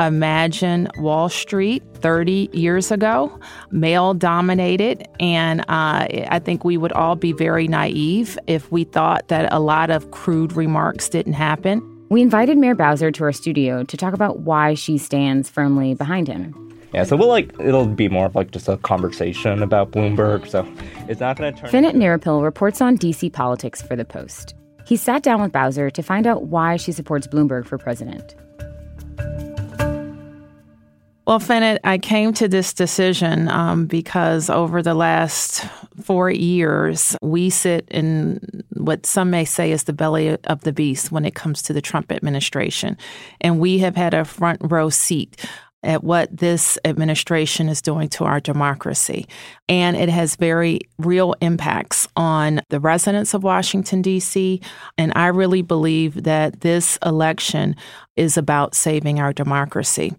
imagine 0.00 0.88
Wall 0.98 1.28
Street 1.28 1.82
30 1.94 2.50
years 2.52 2.90
ago, 2.90 3.38
male 3.70 4.14
dominated. 4.14 5.06
And 5.20 5.60
uh, 5.62 6.06
I 6.28 6.40
think 6.42 6.64
we 6.64 6.76
would 6.76 6.92
all 6.92 7.16
be 7.16 7.32
very 7.32 7.68
naive 7.68 8.38
if 8.46 8.70
we 8.70 8.84
thought 8.84 9.28
that 9.28 9.52
a 9.52 9.60
lot 9.60 9.90
of 9.90 10.10
crude 10.10 10.52
remarks 10.52 11.08
didn't 11.08 11.34
happen. 11.34 11.82
We 12.10 12.22
invited 12.22 12.56
Mayor 12.56 12.74
Bowser 12.74 13.10
to 13.10 13.24
our 13.24 13.32
studio 13.32 13.84
to 13.84 13.96
talk 13.96 14.14
about 14.14 14.40
why 14.40 14.74
she 14.74 14.96
stands 14.96 15.50
firmly 15.50 15.94
behind 15.94 16.26
him. 16.26 16.54
Yeah, 16.94 17.04
so 17.04 17.16
we'll 17.16 17.28
like 17.28 17.52
it'll 17.60 17.86
be 17.86 18.08
more 18.08 18.26
of 18.26 18.34
like 18.34 18.50
just 18.50 18.66
a 18.66 18.78
conversation 18.78 19.62
about 19.62 19.90
Bloomberg. 19.90 20.48
So 20.48 20.66
it's 21.06 21.20
not 21.20 21.36
going 21.36 21.54
to 21.54 21.60
turn. 21.60 21.70
Fenit 21.70 21.94
Nirappil 21.94 22.42
reports 22.42 22.80
on 22.80 22.96
DC 22.96 23.30
politics 23.32 23.82
for 23.82 23.94
the 23.94 24.06
Post. 24.06 24.54
He 24.86 24.96
sat 24.96 25.22
down 25.22 25.42
with 25.42 25.52
Bowser 25.52 25.90
to 25.90 26.02
find 26.02 26.26
out 26.26 26.44
why 26.44 26.76
she 26.76 26.92
supports 26.92 27.26
Bloomberg 27.26 27.66
for 27.66 27.76
president. 27.76 28.34
Well, 31.28 31.40
Fenit, 31.40 31.80
I 31.84 31.98
came 31.98 32.32
to 32.32 32.48
this 32.48 32.72
decision 32.72 33.50
um, 33.50 33.84
because 33.84 34.48
over 34.48 34.80
the 34.80 34.94
last 34.94 35.62
four 36.00 36.30
years, 36.30 37.14
we 37.20 37.50
sit 37.50 37.86
in 37.90 38.64
what 38.70 39.04
some 39.04 39.28
may 39.28 39.44
say 39.44 39.70
is 39.70 39.84
the 39.84 39.92
belly 39.92 40.38
of 40.44 40.62
the 40.62 40.72
beast 40.72 41.12
when 41.12 41.26
it 41.26 41.34
comes 41.34 41.60
to 41.64 41.74
the 41.74 41.82
Trump 41.82 42.10
administration. 42.12 42.96
And 43.42 43.60
we 43.60 43.80
have 43.80 43.94
had 43.94 44.14
a 44.14 44.24
front 44.24 44.62
row 44.64 44.88
seat 44.88 45.36
at 45.82 46.02
what 46.02 46.36
this 46.36 46.76
administration 46.84 47.68
is 47.68 47.80
doing 47.80 48.08
to 48.08 48.24
our 48.24 48.40
democracy. 48.40 49.26
And 49.68 49.96
it 49.96 50.08
has 50.08 50.34
very 50.34 50.80
real 50.98 51.34
impacts 51.40 52.08
on 52.16 52.60
the 52.68 52.80
residents 52.80 53.32
of 53.32 53.44
Washington, 53.44 54.02
D.C. 54.02 54.60
And 54.96 55.12
I 55.14 55.28
really 55.28 55.62
believe 55.62 56.24
that 56.24 56.62
this 56.62 56.98
election 57.04 57.76
is 58.16 58.36
about 58.36 58.74
saving 58.74 59.20
our 59.20 59.32
democracy. 59.32 60.12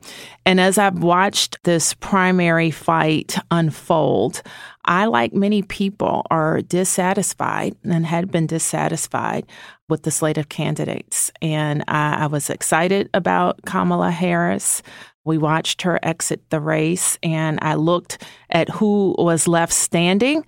And 0.45 0.61
as 0.61 0.77
I've 0.77 1.03
watched 1.03 1.61
this 1.63 1.93
primary 1.95 2.71
fight 2.71 3.37
unfold, 3.51 4.41
I, 4.85 5.05
like 5.05 5.33
many 5.33 5.61
people, 5.61 6.25
are 6.31 6.61
dissatisfied 6.61 7.75
and 7.83 8.05
had 8.05 8.31
been 8.31 8.47
dissatisfied 8.47 9.45
with 9.89 10.03
the 10.03 10.11
slate 10.11 10.37
of 10.37 10.47
candidates. 10.47 11.31
And 11.41 11.83
I, 11.87 12.23
I 12.23 12.27
was 12.27 12.49
excited 12.49 13.09
about 13.13 13.65
Kamala 13.65 14.11
Harris. 14.11 14.81
We 15.29 15.37
watched 15.37 15.83
her 15.83 15.99
exit 16.01 16.41
the 16.49 16.59
race, 16.59 17.19
and 17.21 17.59
I 17.61 17.75
looked 17.75 18.23
at 18.49 18.67
who 18.67 19.13
was 19.19 19.47
left 19.47 19.71
standing. 19.71 20.43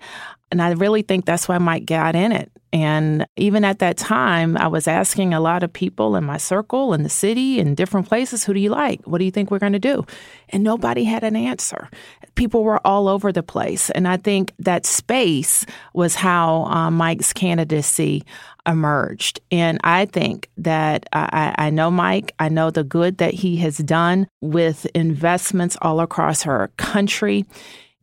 And 0.50 0.60
I 0.60 0.72
really 0.72 1.02
think 1.02 1.24
that's 1.24 1.46
why 1.46 1.58
Mike 1.58 1.86
got 1.86 2.16
in 2.16 2.32
it. 2.32 2.50
And 2.72 3.26
even 3.36 3.64
at 3.64 3.80
that 3.80 3.98
time, 3.98 4.56
I 4.56 4.66
was 4.66 4.88
asking 4.88 5.34
a 5.34 5.40
lot 5.40 5.62
of 5.62 5.72
people 5.72 6.16
in 6.16 6.24
my 6.24 6.38
circle, 6.38 6.94
in 6.94 7.02
the 7.02 7.10
city, 7.10 7.58
in 7.58 7.74
different 7.74 8.08
places, 8.08 8.44
who 8.44 8.54
do 8.54 8.60
you 8.60 8.70
like? 8.70 9.02
What 9.06 9.18
do 9.18 9.26
you 9.26 9.30
think 9.30 9.50
we're 9.50 9.58
going 9.58 9.74
to 9.74 9.78
do? 9.78 10.06
And 10.48 10.64
nobody 10.64 11.04
had 11.04 11.22
an 11.22 11.36
answer. 11.36 11.90
People 12.34 12.64
were 12.64 12.84
all 12.86 13.08
over 13.08 13.30
the 13.30 13.42
place. 13.42 13.90
And 13.90 14.08
I 14.08 14.16
think 14.16 14.54
that 14.58 14.86
space 14.86 15.66
was 15.92 16.14
how 16.14 16.64
uh, 16.64 16.90
Mike's 16.90 17.34
candidacy 17.34 18.24
emerged. 18.66 19.40
And 19.50 19.78
I 19.84 20.06
think 20.06 20.48
that 20.56 21.06
I, 21.12 21.54
I 21.58 21.70
know 21.70 21.90
Mike, 21.90 22.34
I 22.38 22.48
know 22.48 22.70
the 22.70 22.84
good 22.84 23.18
that 23.18 23.34
he 23.34 23.56
has 23.58 23.78
done 23.78 24.28
with 24.40 24.86
investments 24.94 25.76
all 25.82 26.00
across 26.00 26.46
our 26.46 26.68
country 26.78 27.44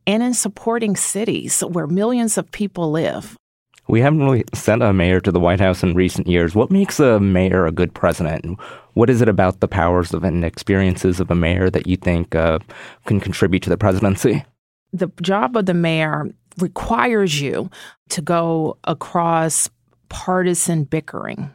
and 0.06 0.22
in 0.22 0.34
supporting 0.34 0.96
cities 0.96 1.62
where 1.62 1.88
millions 1.88 2.38
of 2.38 2.52
people 2.52 2.92
live. 2.92 3.36
We 3.90 4.02
haven't 4.02 4.20
really 4.20 4.44
sent 4.54 4.84
a 4.84 4.94
mayor 4.94 5.20
to 5.20 5.32
the 5.32 5.40
White 5.40 5.60
House 5.60 5.82
in 5.82 5.96
recent 5.96 6.28
years. 6.28 6.54
What 6.54 6.70
makes 6.70 7.00
a 7.00 7.20
mayor 7.20 7.66
a 7.66 7.72
good 7.72 7.92
president? 7.92 8.60
What 8.94 9.10
is 9.10 9.20
it 9.20 9.28
about 9.28 9.62
the 9.62 9.68
powers 9.68 10.14
of 10.14 10.24
and 10.24 10.46
experiences 10.46 11.20
of 11.20 11.32
a 11.32 11.36
mayor 11.36 11.72
that 11.72 11.88
you 11.88 11.98
think 11.98 12.36
uh, 12.36 12.60
can 13.08 13.20
contribute 13.20 13.64
to 13.64 13.70
the 13.70 13.78
presidency? 13.78 14.46
The 14.94 15.12
job 15.24 15.58
of 15.58 15.66
the 15.66 15.74
mayor 15.74 16.30
requires 16.60 17.42
you 17.42 17.72
to 18.10 18.22
go 18.22 18.78
across 18.84 19.72
partisan 20.08 20.84
bickering 20.84 21.50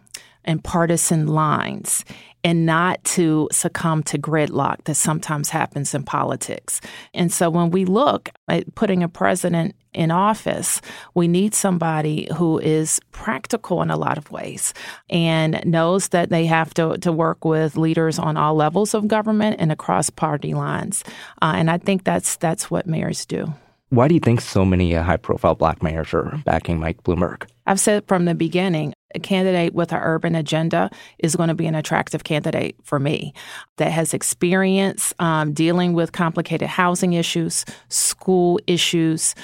and 0.44 0.62
partisan 0.62 1.26
lines 1.26 2.04
and 2.44 2.66
not 2.66 3.02
to 3.04 3.48
succumb 3.50 4.02
to 4.02 4.18
gridlock 4.18 4.84
that 4.84 4.94
sometimes 4.94 5.48
happens 5.48 5.94
in 5.94 6.02
politics. 6.02 6.80
And 7.14 7.32
so 7.32 7.48
when 7.48 7.70
we 7.70 7.86
look 7.86 8.28
at 8.48 8.74
putting 8.74 9.02
a 9.02 9.08
president 9.08 9.74
in 9.94 10.10
office, 10.10 10.82
we 11.14 11.26
need 11.26 11.54
somebody 11.54 12.28
who 12.36 12.58
is 12.58 13.00
practical 13.12 13.80
in 13.80 13.90
a 13.90 13.96
lot 13.96 14.18
of 14.18 14.30
ways 14.30 14.74
and 15.08 15.64
knows 15.64 16.08
that 16.08 16.28
they 16.28 16.44
have 16.44 16.74
to, 16.74 16.98
to 16.98 17.10
work 17.10 17.44
with 17.44 17.76
leaders 17.76 18.18
on 18.18 18.36
all 18.36 18.54
levels 18.54 18.92
of 18.92 19.08
government 19.08 19.56
and 19.58 19.72
across 19.72 20.10
party 20.10 20.52
lines. 20.52 21.02
Uh, 21.40 21.54
and 21.56 21.70
I 21.70 21.78
think 21.78 22.04
that's 22.04 22.36
that's 22.36 22.70
what 22.70 22.86
mayors 22.86 23.24
do. 23.24 23.54
Why 23.90 24.08
do 24.08 24.14
you 24.14 24.20
think 24.20 24.40
so 24.40 24.64
many 24.64 24.96
uh, 24.96 25.02
high 25.02 25.16
profile 25.18 25.54
black 25.54 25.82
mayors 25.82 26.12
are 26.12 26.40
backing 26.44 26.80
Mike 26.80 27.02
Bloomberg? 27.04 27.48
I've 27.66 27.78
said 27.78 28.04
from 28.08 28.24
the 28.24 28.34
beginning, 28.34 28.92
a 29.14 29.20
candidate 29.20 29.74
with 29.74 29.92
an 29.92 30.00
urban 30.02 30.34
agenda 30.34 30.90
is 31.18 31.36
going 31.36 31.48
to 31.48 31.54
be 31.54 31.66
an 31.66 31.74
attractive 31.74 32.24
candidate 32.24 32.76
for 32.82 32.98
me 32.98 33.32
that 33.76 33.92
has 33.92 34.14
experience 34.14 35.14
um, 35.18 35.52
dealing 35.52 35.92
with 35.92 36.12
complicated 36.12 36.68
housing 36.68 37.14
issues, 37.14 37.64
school 37.88 38.58
issues 38.66 39.34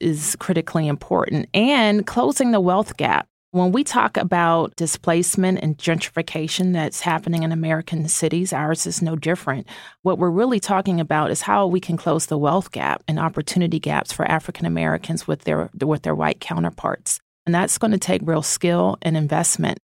is 0.00 0.36
critically 0.40 0.88
important, 0.88 1.48
and 1.54 2.06
closing 2.06 2.52
the 2.52 2.60
wealth 2.60 2.96
gap. 2.96 3.26
When 3.52 3.72
we 3.72 3.82
talk 3.82 4.16
about 4.16 4.76
displacement 4.76 5.58
and 5.60 5.76
gentrification 5.76 6.72
that's 6.72 7.00
happening 7.00 7.42
in 7.42 7.50
American 7.50 8.06
cities, 8.06 8.52
ours 8.52 8.86
is 8.86 9.02
no 9.02 9.16
different. 9.16 9.66
What 10.02 10.18
we're 10.18 10.30
really 10.30 10.60
talking 10.60 11.00
about 11.00 11.32
is 11.32 11.42
how 11.42 11.66
we 11.66 11.80
can 11.80 11.96
close 11.96 12.26
the 12.26 12.38
wealth 12.38 12.70
gap 12.70 13.02
and 13.08 13.18
opportunity 13.18 13.80
gaps 13.80 14.12
for 14.12 14.24
African 14.24 14.66
Americans 14.66 15.26
with 15.26 15.42
their 15.42 15.68
with 15.80 16.02
their 16.02 16.14
white 16.14 16.40
counterparts. 16.40 17.20
And 17.50 17.54
that's 17.56 17.78
going 17.78 17.90
to 17.90 17.98
take 17.98 18.20
real 18.24 18.42
skill 18.42 18.96
and 19.02 19.16
investment. 19.16 19.80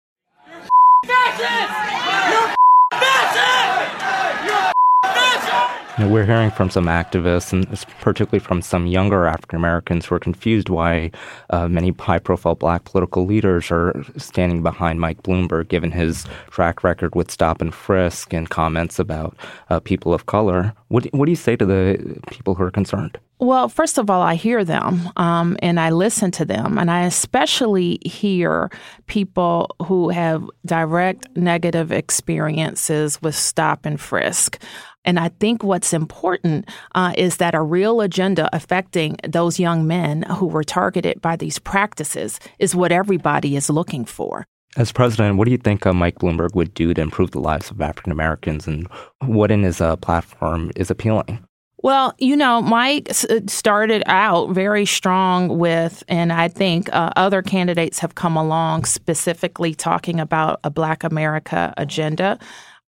You 6.00 6.06
know, 6.06 6.12
we're 6.12 6.26
hearing 6.26 6.50
from 6.50 6.72
some 6.72 6.86
activists, 6.86 7.54
and 7.54 7.68
particularly 8.02 8.40
from 8.40 8.64
some 8.64 8.88
younger 8.88 9.28
African 9.28 9.58
Americans, 9.58 10.08
who 10.08 10.16
are 10.16 10.20
confused 10.20 10.68
why 10.68 11.12
uh, 11.52 11.68
many 11.68 11.94
high 12.00 12.18
profile 12.18 12.56
black 12.56 12.86
political 12.86 13.28
leaders 13.28 13.70
are 13.70 14.04
standing 14.18 14.64
behind 14.64 15.00
Mike 15.00 15.22
Bloomberg, 15.22 15.68
given 15.68 15.92
his 15.92 16.26
track 16.50 16.84
record 16.84 17.14
with 17.14 17.30
stop 17.30 17.62
and 17.62 17.76
frisk 17.76 18.34
and 18.34 18.50
comments 18.50 18.98
about 18.98 19.38
uh, 19.70 19.80
people 19.82 20.16
of 20.16 20.26
color. 20.26 20.74
What, 20.88 21.06
what 21.14 21.26
do 21.26 21.32
you 21.32 21.36
say 21.36 21.56
to 21.56 21.66
the 21.66 22.20
people 22.32 22.56
who 22.56 22.64
are 22.64 22.72
concerned? 22.72 23.20
Well, 23.38 23.68
first 23.68 23.98
of 23.98 24.10
all, 24.10 24.22
I 24.22 24.36
hear 24.36 24.64
them 24.64 25.12
um, 25.18 25.58
and 25.62 25.80
I 25.80 25.90
listen 25.90 26.32
to 26.32 26.46
them. 26.46 26.78
And 26.78 26.90
I 26.90 27.02
especially 27.02 28.00
hear 28.06 28.72
people 29.08 29.76
who 29.86 30.10
have 30.10 30.50
direct 30.66 31.28
negative 31.36 31.92
experiences 31.92 33.22
with 33.22 33.36
stop 33.36 33.86
and 33.86 34.00
frisk. 34.00 34.60
And 35.06 35.20
I 35.20 35.30
think 35.30 35.64
what's 35.64 35.94
important 35.94 36.70
uh, 36.96 37.14
is 37.18 37.38
that 37.38 37.56
a 37.56 37.62
real 37.62 38.02
agenda 38.02 38.50
affecting 38.54 39.18
those 39.28 39.60
young 39.60 39.86
men 39.88 40.24
who 40.24 40.48
were 40.48 40.64
targeted 40.64 41.22
by 41.22 41.36
these 41.36 41.60
practices 41.60 42.40
is 42.60 42.76
what 42.76 42.92
everybody 42.92 43.56
is 43.56 43.70
looking 43.70 44.06
for. 44.06 44.46
As 44.76 44.92
president, 44.92 45.38
what 45.38 45.46
do 45.46 45.52
you 45.52 45.58
think 45.58 45.86
uh, 45.86 45.94
Mike 45.94 46.20
Bloomberg 46.20 46.56
would 46.56 46.74
do 46.74 46.94
to 46.94 47.02
improve 47.02 47.32
the 47.32 47.40
lives 47.40 47.70
of 47.70 47.80
African 47.80 48.12
Americans, 48.12 48.66
and 48.66 48.88
what 49.20 49.52
in 49.52 49.62
his 49.62 49.80
uh, 49.80 49.96
platform 49.98 50.72
is 50.76 50.90
appealing? 50.90 51.46
Well, 51.84 52.16
you 52.18 52.38
know, 52.38 52.62
Mike 52.62 53.10
uh, 53.30 53.42
started 53.48 54.04
out 54.06 54.52
very 54.52 54.86
strong 54.86 55.60
with, 55.60 56.02
and 56.08 56.32
I 56.32 56.48
think 56.48 56.88
uh, 56.94 57.12
other 57.18 57.42
candidates 57.42 58.00
have 58.00 58.16
come 58.16 58.38
along 58.38 58.86
specifically 58.86 59.76
talking 59.76 60.20
about 60.20 60.62
a 60.64 60.70
Black 60.70 61.04
America 61.04 61.74
agenda. 61.78 62.40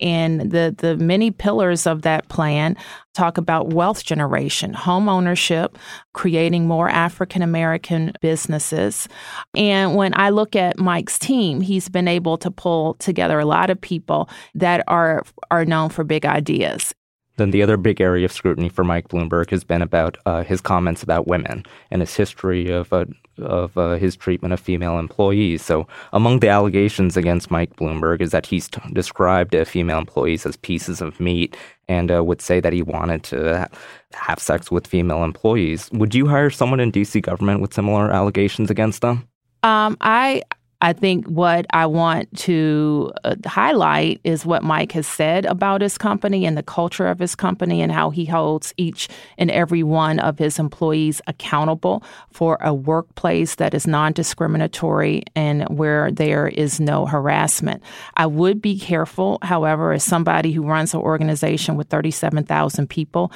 And 0.00 0.50
the, 0.52 0.75
the 0.76 0.97
many 0.97 1.31
pillars 1.31 1.87
of 1.87 2.02
that 2.02 2.28
plan 2.28 2.76
talk 3.14 3.37
about 3.37 3.73
wealth 3.73 4.05
generation, 4.05 4.73
home 4.73 5.09
ownership, 5.09 5.76
creating 6.14 6.67
more 6.67 6.88
African 6.88 7.43
American 7.43 8.12
businesses. 8.21 9.09
And 9.57 9.97
when 9.97 10.12
I 10.19 10.31
look 10.31 10.55
at 10.55 10.78
Mike's 10.78 11.19
team, 11.19 11.61
he's 11.61 11.88
been 11.88 12.07
able 12.07 12.38
to 12.38 12.50
pull 12.50 12.95
together 12.95 13.38
a 13.38 13.45
lot 13.45 13.71
of 13.71 13.81
people 13.81 14.28
that 14.55 14.85
are 14.87 15.25
are 15.50 15.64
known 15.64 15.88
for 15.88 16.05
big 16.05 16.25
ideas. 16.25 16.95
Then 17.38 17.52
the 17.52 17.62
other 17.62 17.76
big 17.76 18.00
area 18.00 18.25
of 18.25 18.33
scrutiny 18.33 18.68
for 18.68 18.85
Mike 18.85 19.09
Bloomberg 19.09 19.50
has 19.50 19.64
been 19.64 19.80
about 19.80 20.18
uh, 20.26 20.42
his 20.42 20.61
comments 20.61 21.02
about 21.02 21.26
women 21.26 21.64
and 21.90 22.02
his 22.02 22.14
history 22.14 22.68
of 22.71 22.92
uh, 22.92 23.07
of 23.38 23.78
uh, 23.78 23.95
his 23.95 24.16
treatment 24.16 24.52
of 24.52 24.61
female 24.61 24.99
employees. 24.99 25.64
So, 25.64 25.87
among 26.12 26.40
the 26.40 26.49
allegations 26.49 27.16
against 27.16 27.50
Mike 27.50 27.76
Bloomberg 27.76 28.21
is 28.21 28.33
that 28.33 28.47
he's 28.47 28.68
t- 28.68 28.80
described 28.92 29.54
uh, 29.54 29.64
female 29.64 29.99
employees 29.99 30.45
as 30.45 30.57
pieces 30.57 31.00
of 31.00 31.21
meat 31.21 31.57
and 31.88 32.11
uh, 32.11 32.23
would 32.25 32.42
say 32.42 32.61
that 32.61 32.73
he 32.73 32.83
wanted 32.83 33.23
to 33.25 33.68
have 34.12 34.40
sex 34.40 34.71
with 34.71 34.87
female 34.87 35.23
employees. 35.25 35.88
Would 35.92 36.14
you 36.14 36.26
hire 36.26 36.50
someone 36.50 36.80
in 36.80 36.90
D.C. 36.90 37.21
government 37.21 37.61
with 37.61 37.73
similar 37.73 38.11
allegations 38.11 38.71
against 38.71 39.00
them? 39.00 39.28
Um, 39.62 39.97
I 40.00 40.42
I 40.80 40.92
think 40.92 41.26
what 41.26 41.66
I 41.70 41.87
want 41.87 42.37
to 42.38 43.11
uh, 43.25 43.35
highlight 43.47 44.20
is 44.23 44.47
what 44.47 44.62
Mike 44.62 44.92
has 44.92 45.08
said 45.08 45.44
about 45.44 45.80
his 45.80 45.99
company 45.99 46.47
and 46.47 46.56
the 46.56 46.62
culture 46.62 47.08
of 47.08 47.18
his 47.18 47.35
company 47.35 47.82
and 47.82 47.90
how 47.90 48.11
he 48.11 48.25
holds 48.25 48.73
each 48.76 49.08
and 49.38 49.50
every 49.50 49.82
one 49.82 50.20
of 50.20 50.38
his 50.38 50.58
employees 50.58 51.20
accountable 51.26 52.04
for 52.30 52.58
a 52.61 52.73
workplace 52.73 53.56
that 53.56 53.75
is 53.75 53.88
non 53.88 54.12
discriminatory 54.12 55.25
and 55.35 55.64
where 55.68 56.12
there 56.12 56.47
is 56.47 56.78
no 56.78 57.06
harassment. 57.06 57.82
I 58.16 58.26
would 58.26 58.62
be 58.62 58.78
careful, 58.78 59.38
however, 59.42 59.92
as 59.92 60.04
somebody 60.04 60.52
who 60.52 60.62
runs 60.62 60.94
an 60.94 61.00
organization 61.00 61.75
with 61.76 61.88
37,000 61.88 62.88
people, 62.88 63.32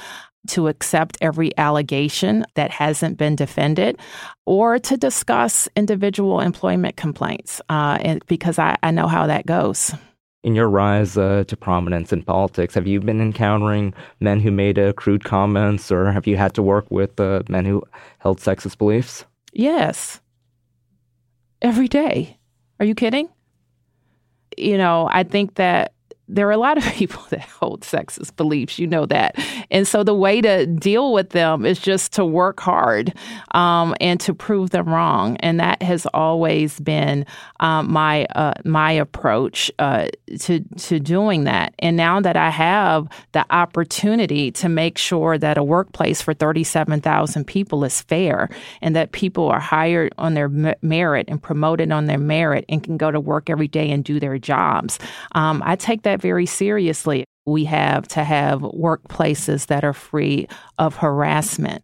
to 0.47 0.67
accept 0.67 1.17
every 1.21 1.57
allegation 1.57 2.45
that 2.55 2.71
hasn't 2.71 3.17
been 3.17 3.35
defended 3.35 3.99
or 4.45 4.79
to 4.79 4.97
discuss 4.97 5.69
individual 5.75 6.39
employment 6.39 6.97
complaints 6.97 7.61
uh, 7.69 8.19
because 8.27 8.59
I, 8.59 8.77
I, 8.83 8.91
know 8.91 9.07
how 9.07 9.27
that 9.27 9.45
goes. 9.45 9.93
In 10.43 10.55
your 10.55 10.67
rise 10.67 11.17
uh, 11.17 11.45
to 11.47 11.55
prominence 11.55 12.11
in 12.11 12.23
politics, 12.23 12.73
have 12.73 12.85
you 12.85 12.99
been 12.99 13.21
encountering 13.21 13.93
men 14.19 14.41
who 14.41 14.51
made 14.51 14.77
uh, 14.77 14.91
crude 14.93 15.23
comments 15.23 15.91
or 15.91 16.11
have 16.11 16.27
you 16.27 16.35
had 16.35 16.53
to 16.55 16.61
work 16.61 16.85
with 16.89 17.17
uh, 17.19 17.43
men 17.47 17.63
who 17.63 17.81
held 18.19 18.39
sexist 18.39 18.77
beliefs? 18.77 19.25
Yes. 19.53 20.19
Every 21.61 21.87
day. 21.87 22.37
Are 22.79 22.85
you 22.85 22.95
kidding? 22.95 23.29
You 24.57 24.77
know, 24.77 25.09
I 25.11 25.23
think 25.23 25.55
that 25.55 25.92
there 26.33 26.47
are 26.47 26.51
a 26.51 26.57
lot 26.57 26.77
of 26.77 26.83
people 26.93 27.23
that 27.29 27.41
hold 27.41 27.81
sexist 27.81 28.35
beliefs, 28.35 28.79
you 28.79 28.87
know 28.87 29.05
that. 29.05 29.37
And 29.69 29.87
so 29.87 30.03
the 30.03 30.13
way 30.13 30.41
to 30.41 30.65
deal 30.65 31.13
with 31.13 31.29
them 31.29 31.65
is 31.65 31.79
just 31.79 32.11
to 32.13 32.25
work 32.25 32.59
hard 32.59 33.13
um, 33.51 33.95
and 34.01 34.19
to 34.21 34.33
prove 34.33 34.71
them 34.71 34.89
wrong. 34.89 35.37
And 35.37 35.59
that 35.59 35.81
has 35.81 36.05
always 36.07 36.79
been 36.79 37.25
um, 37.59 37.91
my 37.91 38.25
uh, 38.35 38.53
my 38.65 38.91
approach 38.91 39.71
uh, 39.79 40.07
to 40.39 40.61
to 40.77 40.99
doing 40.99 41.43
that. 41.45 41.73
And 41.79 41.95
now 41.95 42.19
that 42.19 42.35
I 42.35 42.49
have 42.49 43.07
the 43.31 43.45
opportunity 43.49 44.51
to 44.51 44.69
make 44.69 44.97
sure 44.97 45.37
that 45.37 45.57
a 45.57 45.63
workplace 45.63 46.21
for 46.21 46.33
thirty 46.33 46.63
seven 46.63 46.99
thousand 46.99 47.45
people 47.45 47.83
is 47.83 48.01
fair 48.01 48.49
and 48.81 48.95
that 48.95 49.11
people 49.11 49.47
are 49.49 49.59
hired 49.59 50.13
on 50.17 50.33
their 50.33 50.49
merit 50.81 51.25
and 51.29 51.41
promoted 51.41 51.91
on 51.91 52.05
their 52.05 52.17
merit 52.17 52.65
and 52.69 52.83
can 52.83 52.97
go 52.97 53.11
to 53.11 53.19
work 53.19 53.49
every 53.49 53.67
day 53.67 53.91
and 53.91 54.03
do 54.03 54.19
their 54.19 54.37
jobs, 54.37 54.99
um, 55.33 55.61
I 55.65 55.75
take 55.75 56.03
that 56.03 56.22
very 56.23 56.47
seriously. 56.47 57.25
We 57.45 57.65
have 57.65 58.07
to 58.07 58.23
have 58.23 58.61
workplaces 58.61 59.67
that 59.67 59.83
are 59.83 59.93
free 59.93 60.47
of 60.79 60.95
harassment. 60.95 61.83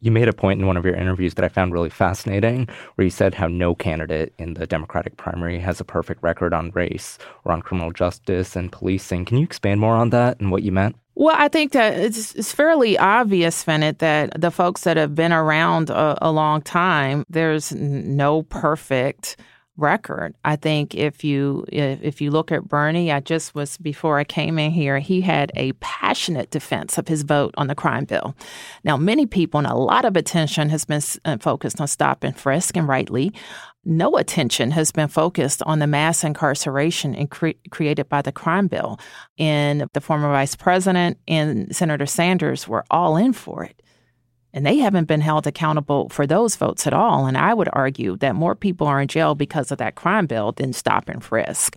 You 0.00 0.10
made 0.10 0.28
a 0.28 0.32
point 0.32 0.60
in 0.60 0.66
one 0.66 0.76
of 0.76 0.84
your 0.84 0.94
interviews 0.94 1.34
that 1.34 1.44
I 1.44 1.48
found 1.48 1.72
really 1.72 1.88
fascinating, 1.88 2.68
where 2.94 3.04
you 3.04 3.10
said 3.10 3.32
how 3.32 3.46
no 3.46 3.74
candidate 3.74 4.34
in 4.38 4.54
the 4.54 4.66
Democratic 4.66 5.16
primary 5.16 5.58
has 5.60 5.80
a 5.80 5.84
perfect 5.84 6.22
record 6.22 6.52
on 6.52 6.70
race 6.72 7.16
or 7.44 7.52
on 7.52 7.62
criminal 7.62 7.92
justice 7.92 8.56
and 8.56 8.70
policing. 8.70 9.24
Can 9.24 9.38
you 9.38 9.44
expand 9.44 9.80
more 9.80 9.94
on 9.94 10.10
that 10.10 10.38
and 10.38 10.50
what 10.50 10.62
you 10.62 10.72
meant? 10.72 10.96
Well, 11.14 11.34
I 11.38 11.48
think 11.48 11.72
that 11.72 11.94
it's, 11.94 12.34
it's 12.34 12.52
fairly 12.52 12.98
obvious, 12.98 13.64
Fenit, 13.64 13.98
that 13.98 14.38
the 14.38 14.50
folks 14.50 14.82
that 14.82 14.98
have 14.98 15.14
been 15.14 15.32
around 15.32 15.88
a, 15.88 16.18
a 16.20 16.30
long 16.30 16.60
time, 16.60 17.24
there's 17.30 17.72
no 17.72 18.42
perfect 18.42 19.36
record. 19.76 20.34
I 20.44 20.56
think 20.56 20.94
if 20.94 21.24
you 21.24 21.64
if, 21.68 22.02
if 22.02 22.20
you 22.20 22.30
look 22.30 22.50
at 22.52 22.68
Bernie, 22.68 23.12
I 23.12 23.20
just 23.20 23.54
was 23.54 23.76
before 23.76 24.18
I 24.18 24.24
came 24.24 24.58
in 24.58 24.70
here, 24.70 24.98
he 24.98 25.20
had 25.20 25.52
a 25.54 25.72
passionate 25.74 26.50
defense 26.50 26.98
of 26.98 27.08
his 27.08 27.22
vote 27.22 27.54
on 27.56 27.66
the 27.66 27.74
crime 27.74 28.04
bill. 28.04 28.34
Now, 28.84 28.96
many 28.96 29.26
people 29.26 29.58
and 29.58 29.66
a 29.66 29.74
lot 29.74 30.04
of 30.04 30.16
attention 30.16 30.70
has 30.70 30.84
been 30.84 31.02
uh, 31.24 31.38
focused 31.38 31.80
on 31.80 31.88
stop 31.88 32.24
and 32.24 32.36
frisk, 32.36 32.76
and 32.76 32.88
rightly. 32.88 33.32
No 33.88 34.16
attention 34.16 34.72
has 34.72 34.90
been 34.90 35.06
focused 35.06 35.62
on 35.62 35.78
the 35.78 35.86
mass 35.86 36.24
incarceration 36.24 37.28
cre- 37.28 37.50
created 37.70 38.08
by 38.08 38.20
the 38.20 38.32
crime 38.32 38.66
bill. 38.66 38.98
And 39.38 39.86
the 39.92 40.00
former 40.00 40.28
vice 40.28 40.56
president 40.56 41.18
and 41.28 41.74
Senator 41.74 42.06
Sanders 42.06 42.66
were 42.66 42.84
all 42.90 43.16
in 43.16 43.32
for 43.32 43.62
it. 43.62 43.80
And 44.56 44.64
they 44.64 44.78
haven't 44.78 45.04
been 45.04 45.20
held 45.20 45.46
accountable 45.46 46.08
for 46.08 46.26
those 46.26 46.56
votes 46.56 46.86
at 46.86 46.94
all. 46.94 47.26
And 47.26 47.36
I 47.36 47.52
would 47.52 47.68
argue 47.74 48.16
that 48.16 48.34
more 48.34 48.54
people 48.54 48.86
are 48.86 49.02
in 49.02 49.06
jail 49.06 49.34
because 49.34 49.70
of 49.70 49.76
that 49.76 49.96
crime 49.96 50.24
bill 50.26 50.52
than 50.52 50.72
stop 50.72 51.10
and 51.10 51.22
frisk. 51.22 51.76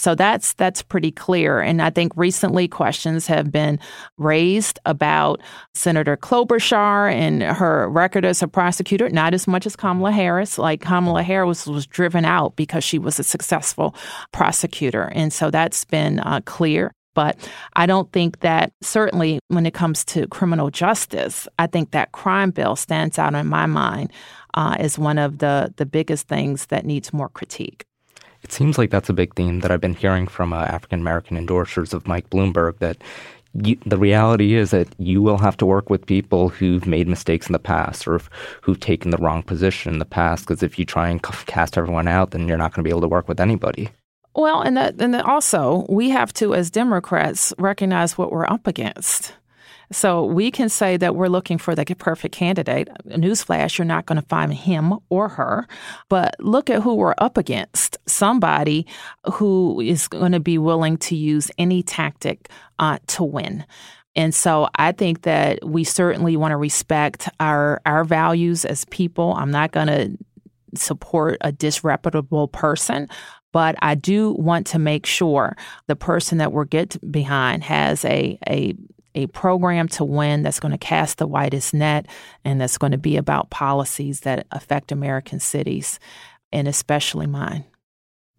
So 0.00 0.16
that's 0.16 0.52
that's 0.54 0.82
pretty 0.82 1.12
clear. 1.12 1.60
And 1.60 1.80
I 1.80 1.90
think 1.90 2.12
recently 2.16 2.66
questions 2.66 3.28
have 3.28 3.52
been 3.52 3.78
raised 4.18 4.80
about 4.84 5.40
Senator 5.74 6.16
Klobuchar 6.16 7.12
and 7.12 7.42
her 7.42 7.88
record 7.88 8.24
as 8.24 8.42
a 8.42 8.48
prosecutor, 8.48 9.08
not 9.08 9.32
as 9.32 9.46
much 9.46 9.64
as 9.64 9.76
Kamala 9.76 10.10
Harris. 10.10 10.58
Like 10.58 10.80
Kamala 10.80 11.22
Harris 11.22 11.66
was, 11.66 11.86
driven 11.86 12.24
out 12.24 12.56
because 12.56 12.82
she 12.82 12.98
was 12.98 13.20
a 13.20 13.24
successful 13.24 13.94
prosecutor. 14.32 15.04
And 15.14 15.32
so 15.32 15.52
that's 15.52 15.84
been 15.84 16.18
uh, 16.18 16.40
clear. 16.44 16.92
But 17.16 17.38
I 17.72 17.86
don't 17.86 18.12
think 18.12 18.40
that, 18.40 18.72
certainly 18.82 19.40
when 19.48 19.64
it 19.64 19.72
comes 19.72 20.04
to 20.12 20.28
criminal 20.28 20.70
justice, 20.70 21.48
I 21.58 21.66
think 21.66 21.90
that 21.92 22.12
crime 22.12 22.50
bill 22.50 22.76
stands 22.76 23.18
out 23.18 23.34
in 23.34 23.46
my 23.46 23.64
mind 23.64 24.12
uh, 24.52 24.76
as 24.78 24.98
one 24.98 25.16
of 25.18 25.38
the, 25.38 25.72
the 25.76 25.86
biggest 25.86 26.28
things 26.28 26.66
that 26.66 26.84
needs 26.84 27.14
more 27.14 27.30
critique. 27.30 27.86
It 28.42 28.52
seems 28.52 28.76
like 28.76 28.90
that's 28.90 29.08
a 29.08 29.14
big 29.14 29.34
theme 29.34 29.60
that 29.60 29.70
I've 29.70 29.80
been 29.80 29.94
hearing 29.94 30.26
from 30.26 30.52
uh, 30.52 30.64
African 30.64 31.00
American 31.00 31.38
endorsers 31.38 31.94
of 31.94 32.06
Mike 32.06 32.28
Bloomberg 32.28 32.78
that 32.80 32.98
you, 33.64 33.78
the 33.86 33.96
reality 33.96 34.54
is 34.54 34.70
that 34.72 34.88
you 34.98 35.22
will 35.22 35.38
have 35.38 35.56
to 35.56 35.66
work 35.66 35.88
with 35.88 36.04
people 36.04 36.50
who've 36.50 36.86
made 36.86 37.08
mistakes 37.08 37.48
in 37.48 37.54
the 37.54 37.58
past 37.58 38.06
or 38.06 38.20
who've 38.60 38.78
taken 38.78 39.10
the 39.10 39.16
wrong 39.16 39.42
position 39.42 39.94
in 39.94 39.98
the 39.98 40.04
past. 40.04 40.46
Because 40.46 40.62
if 40.62 40.78
you 40.78 40.84
try 40.84 41.08
and 41.08 41.22
cast 41.22 41.78
everyone 41.78 42.08
out, 42.08 42.32
then 42.32 42.46
you're 42.46 42.58
not 42.58 42.74
going 42.74 42.84
to 42.84 42.88
be 42.88 42.90
able 42.90 43.00
to 43.00 43.08
work 43.08 43.26
with 43.26 43.40
anybody. 43.40 43.88
Well, 44.36 44.60
and 44.60 44.76
that, 44.76 45.00
and 45.00 45.16
also 45.16 45.86
we 45.88 46.10
have 46.10 46.32
to, 46.34 46.54
as 46.54 46.70
Democrats, 46.70 47.54
recognize 47.58 48.18
what 48.18 48.30
we're 48.30 48.46
up 48.46 48.66
against. 48.66 49.34
So 49.92 50.24
we 50.24 50.50
can 50.50 50.68
say 50.68 50.96
that 50.96 51.14
we're 51.14 51.28
looking 51.28 51.58
for 51.58 51.74
the 51.74 51.84
perfect 51.94 52.34
candidate. 52.34 52.88
Newsflash, 53.06 53.78
you're 53.78 53.86
not 53.86 54.04
going 54.04 54.20
to 54.20 54.28
find 54.28 54.52
him 54.52 54.98
or 55.08 55.28
her. 55.28 55.66
But 56.08 56.34
look 56.38 56.68
at 56.68 56.82
who 56.82 56.96
we're 56.96 57.14
up 57.18 57.38
against 57.38 57.96
somebody 58.06 58.86
who 59.32 59.80
is 59.80 60.08
going 60.08 60.32
to 60.32 60.40
be 60.40 60.58
willing 60.58 60.98
to 60.98 61.16
use 61.16 61.50
any 61.56 61.82
tactic 61.82 62.50
uh, 62.78 62.98
to 63.06 63.24
win. 63.24 63.64
And 64.16 64.34
so 64.34 64.68
I 64.74 64.92
think 64.92 65.22
that 65.22 65.64
we 65.64 65.84
certainly 65.84 66.36
want 66.36 66.52
to 66.52 66.56
respect 66.56 67.28
our 67.38 67.80
our 67.86 68.02
values 68.02 68.64
as 68.64 68.84
people. 68.86 69.34
I'm 69.34 69.50
not 69.50 69.72
going 69.72 69.88
to 69.88 70.18
support 70.74 71.38
a 71.40 71.52
disreputable 71.52 72.48
person, 72.48 73.08
but 73.56 73.74
I 73.80 73.94
do 73.94 74.32
want 74.32 74.66
to 74.66 74.78
make 74.78 75.06
sure 75.06 75.56
the 75.86 75.96
person 75.96 76.36
that 76.36 76.52
we're 76.52 76.66
get 76.66 77.10
behind 77.10 77.64
has 77.64 78.04
a 78.04 78.38
a 78.46 78.74
a 79.14 79.28
program 79.28 79.88
to 79.88 80.04
win 80.04 80.42
that's 80.42 80.60
going 80.60 80.72
to 80.72 80.78
cast 80.78 81.16
the 81.16 81.26
widest 81.26 81.72
net 81.72 82.06
and 82.44 82.60
that's 82.60 82.76
going 82.76 82.92
to 82.92 82.98
be 82.98 83.16
about 83.16 83.48
policies 83.48 84.20
that 84.20 84.46
affect 84.50 84.92
American 84.92 85.40
cities 85.40 85.98
and 86.52 86.68
especially 86.68 87.26
mine. 87.26 87.64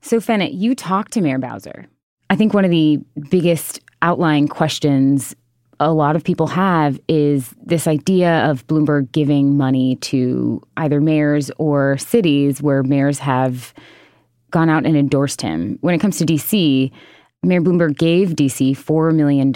So, 0.01 0.19
Fenit, 0.19 0.51
you 0.53 0.75
talked 0.75 1.13
to 1.13 1.21
Mayor 1.21 1.39
Bowser. 1.39 1.87
I 2.29 2.35
think 2.35 2.53
one 2.53 2.63
of 2.63 2.69
the 2.69 2.99
biggest 3.31 3.79
outlying 4.03 4.47
questions 4.47 5.35
a 5.79 5.93
lot 5.93 6.15
of 6.15 6.23
people 6.23 6.45
have 6.45 6.99
is 7.07 7.55
this 7.65 7.87
idea 7.87 8.47
of 8.47 8.67
Bloomberg 8.67 9.11
giving 9.11 9.57
money 9.57 9.95
to 9.95 10.61
either 10.77 11.01
mayors 11.01 11.49
or 11.57 11.97
cities 11.97 12.61
where 12.61 12.83
mayors 12.83 13.17
have 13.17 13.73
gone 14.51 14.69
out 14.69 14.85
and 14.85 14.95
endorsed 14.95 15.41
him. 15.41 15.77
When 15.81 15.93
it 15.93 15.99
comes 15.99 16.17
to 16.17 16.25
DC, 16.25 16.91
Mayor 17.43 17.61
Bloomberg 17.61 17.97
gave 17.97 18.29
DC 18.29 18.71
$4 18.71 19.15
million. 19.15 19.51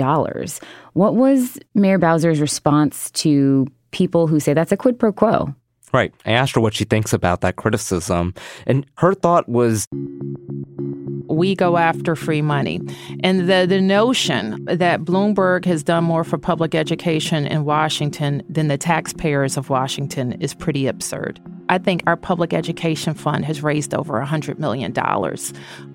What 0.94 1.16
was 1.16 1.60
Mayor 1.74 1.98
Bowser's 1.98 2.40
response 2.40 3.12
to 3.12 3.68
people 3.92 4.28
who 4.28 4.40
say 4.40 4.54
that's 4.54 4.72
a 4.72 4.78
quid 4.78 5.00
pro 5.00 5.12
quo? 5.12 5.54
Right. 5.94 6.14
I 6.26 6.32
asked 6.32 6.56
her 6.56 6.62
what 6.62 6.74
she 6.74 6.86
thinks 6.86 7.12
about 7.12 7.42
that 7.42 7.58
criticism, 7.58 8.34
and 8.66 8.86
her 8.96 9.14
thought 9.14 9.50
was 9.50 9.88
we 11.32 11.56
go 11.56 11.78
after 11.78 12.16
free 12.16 12.42
money. 12.42 12.82
And 13.24 13.50
the, 13.50 13.66
the 13.68 13.82
notion 13.82 14.64
that 14.66 15.02
Bloomberg 15.02 15.66
has 15.66 15.84
done 15.84 16.04
more 16.04 16.24
for 16.24 16.38
public 16.38 16.76
education 16.76 17.46
in 17.48 17.66
Washington 17.66 18.44
than 18.50 18.68
the 18.68 18.78
taxpayers 18.78 19.58
of 19.58 19.70
Washington 19.70 20.34
is 20.42 20.54
pretty 20.54 20.88
absurd. 20.88 21.40
I 21.70 21.78
think 21.78 22.04
our 22.06 22.18
public 22.18 22.54
education 22.54 23.14
fund 23.14 23.46
has 23.46 23.64
raised 23.64 23.94
over 23.94 24.22
$100 24.22 24.60
million 24.60 24.94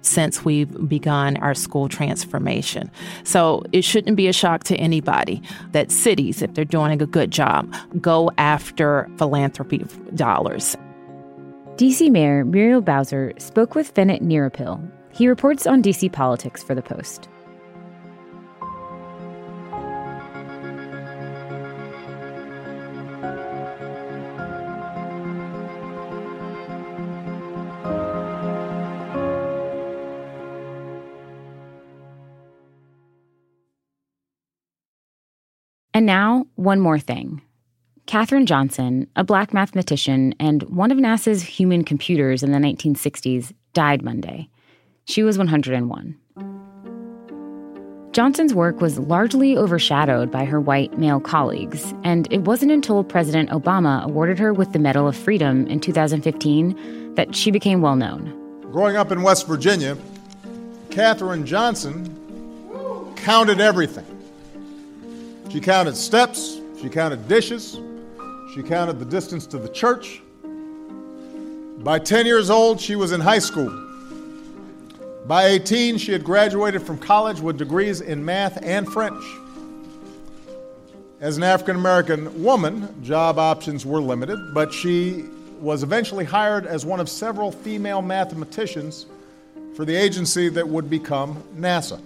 since 0.01 0.43
we've 0.43 0.89
begun 0.89 1.37
our 1.37 1.55
school 1.55 1.89
transformation. 1.89 2.91
So 3.25 3.63
it 3.73 3.83
shouldn't 3.83 4.17
be 4.17 4.27
a 4.27 4.33
shock 4.33 4.65
to 4.65 4.77
anybody 4.77 5.43
that 5.73 5.91
cities, 5.91 6.41
if 6.41 6.55
they're 6.55 6.65
doing 6.65 7.03
a 7.03 7.07
good 7.07 7.31
job, 7.31 7.75
go 8.01 8.31
after 8.39 9.11
philanthropy 9.19 9.85
dollars. 10.15 10.77
DC 11.77 12.11
Mayor 12.11 12.43
Muriel 12.43 12.81
Bowser 12.81 13.35
spoke 13.37 13.75
with 13.75 13.93
Fenit 13.93 14.23
Nirappil. 14.23 14.96
He 15.17 15.29
reports 15.29 15.67
on 15.67 15.83
DC 15.83 16.13
politics 16.13 16.63
for 16.63 16.75
The 16.75 16.83
Post. 16.83 17.31
And 35.95 36.05
now, 36.05 36.47
one 36.57 36.79
more 36.79 36.99
thing. 36.99 37.41
Katherine 38.05 38.45
Johnson, 38.45 39.07
a 39.17 39.25
black 39.25 39.55
mathematician 39.55 40.35
and 40.39 40.63
one 40.65 40.91
of 40.91 40.99
NASA's 40.99 41.43
human 41.43 41.85
computers 41.85 42.43
in 42.43 42.53
the 42.53 42.59
1960s, 42.59 43.55
died 43.73 44.03
Monday. 44.03 44.51
She 45.09 45.23
was 45.23 45.39
101. 45.39 46.17
Johnson's 48.11 48.53
work 48.53 48.81
was 48.81 48.99
largely 48.99 49.57
overshadowed 49.57 50.33
by 50.33 50.45
her 50.45 50.61
white 50.61 50.99
male 50.99 51.21
colleagues, 51.21 51.95
and 52.03 52.27
it 52.33 52.41
wasn't 52.41 52.73
until 52.73 53.05
President 53.05 53.51
Obama 53.51 54.03
awarded 54.03 54.37
her 54.41 54.53
with 54.53 54.73
the 54.73 54.81
Medal 54.81 55.07
of 55.07 55.15
Freedom 55.15 55.65
in 55.69 55.79
2015 55.79 57.15
that 57.15 57.37
she 57.37 57.53
became 57.53 57.83
well 57.83 57.95
known. 57.95 58.35
Growing 58.73 58.97
up 58.97 59.13
in 59.13 59.23
West 59.23 59.47
Virginia, 59.47 59.97
Katherine 60.91 61.47
Johnson 61.47 62.13
counted 63.15 63.61
everything. 63.61 64.07
She 65.51 65.61
counted 65.61 65.97
steps, 65.97 66.61
she 66.83 66.89
counted 66.89 67.29
dishes, 67.29 67.79
she 68.53 68.63
counted 68.65 68.99
the 68.99 69.05
distance 69.05 69.47
to 69.47 69.59
the 69.59 69.69
church. 69.69 70.21
By 71.79 72.01
10 72.01 72.27
years 72.27 72.51
old, 72.51 72.81
she 72.81 72.97
was 72.97 73.13
in 73.13 73.21
high 73.21 73.39
school. 73.39 73.86
By 75.27 75.47
18, 75.47 75.99
she 75.99 76.13
had 76.13 76.23
graduated 76.23 76.83
from 76.83 76.99
college 76.99 77.41
with 77.41 77.59
degrees 77.59 78.01
in 78.01 78.25
math 78.25 78.63
and 78.63 78.89
French. 78.89 79.25
As 81.21 81.37
an 81.37 81.43
African 81.43 81.75
American 81.75 82.45
woman, 82.45 83.03
job 83.03 83.37
options 83.37 83.85
were 83.85 84.01
limited, 84.01 84.39
but 84.55 84.73
she 84.73 85.25
was 85.61 85.83
eventually 85.83 86.25
hired 86.25 86.65
as 86.65 86.87
one 86.87 87.01
of 87.01 87.09
several 87.09 87.51
female 87.51 88.03
mathematicians 88.03 89.07
for 89.75 89.85
the 89.85 89.97
agency 89.97 90.49
that 90.51 90.69
would 90.69 90.89
become 90.89 91.43
NASA. 91.57 92.01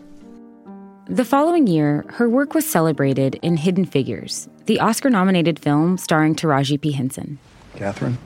The 1.07 1.25
following 1.25 1.67
year, 1.67 2.07
her 2.09 2.29
work 2.29 2.55
was 2.55 2.65
celebrated 2.65 3.39
in 3.43 3.59
Hidden 3.59 3.85
Figures, 3.85 4.49
the 4.65 4.81
Oscar 4.81 5.11
nominated 5.11 5.59
film 5.59 5.99
starring 5.99 6.35
Taraji 6.35 6.81
P. 6.81 6.93
Henson. 6.93 7.39
Katherine, 7.77 8.17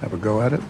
have 0.00 0.12
a 0.12 0.16
go 0.16 0.40
at 0.40 0.52
it? 0.52 0.60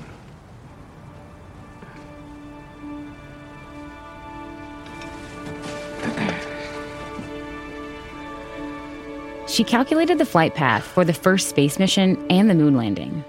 She 9.51 9.65
calculated 9.65 10.19
the 10.19 10.25
flight 10.25 10.55
path 10.55 10.85
for 10.85 11.05
the 11.05 11.13
first 11.13 11.49
space 11.49 11.81
mission 11.81 12.25
and 12.31 12.49
the 12.49 12.55
moon 12.55 12.77
landing. 12.77 13.25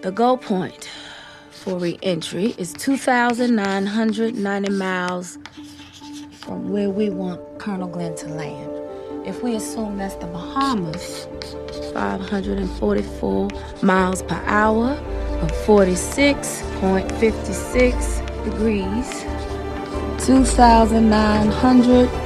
The 0.00 0.10
goal 0.10 0.38
point 0.38 0.88
for 1.50 1.78
reentry 1.78 2.54
is 2.56 2.72
2,990 2.72 4.70
miles 4.70 5.38
from 6.32 6.70
where 6.70 6.88
we 6.88 7.10
want 7.10 7.42
Colonel 7.58 7.86
Glenn 7.86 8.14
to 8.16 8.28
land. 8.28 8.70
If 9.26 9.42
we 9.42 9.56
assume 9.56 9.98
that's 9.98 10.14
the 10.14 10.26
Bahamas, 10.26 11.28
544 11.92 13.50
miles 13.82 14.22
per 14.22 14.40
hour 14.46 14.92
of 15.42 15.50
46.56 15.66 18.44
degrees, 18.44 19.24
2,990 20.26 22.23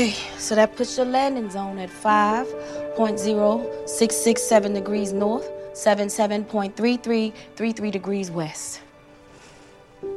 Okay, 0.00 0.16
so 0.38 0.54
that 0.54 0.76
puts 0.76 0.96
your 0.96 1.04
landing 1.04 1.50
zone 1.50 1.78
at 1.78 1.90
5.0667 1.90 4.72
degrees 4.72 5.12
north, 5.12 5.50
77.3333 5.74 7.92
degrees 7.92 8.30
west, 8.30 8.80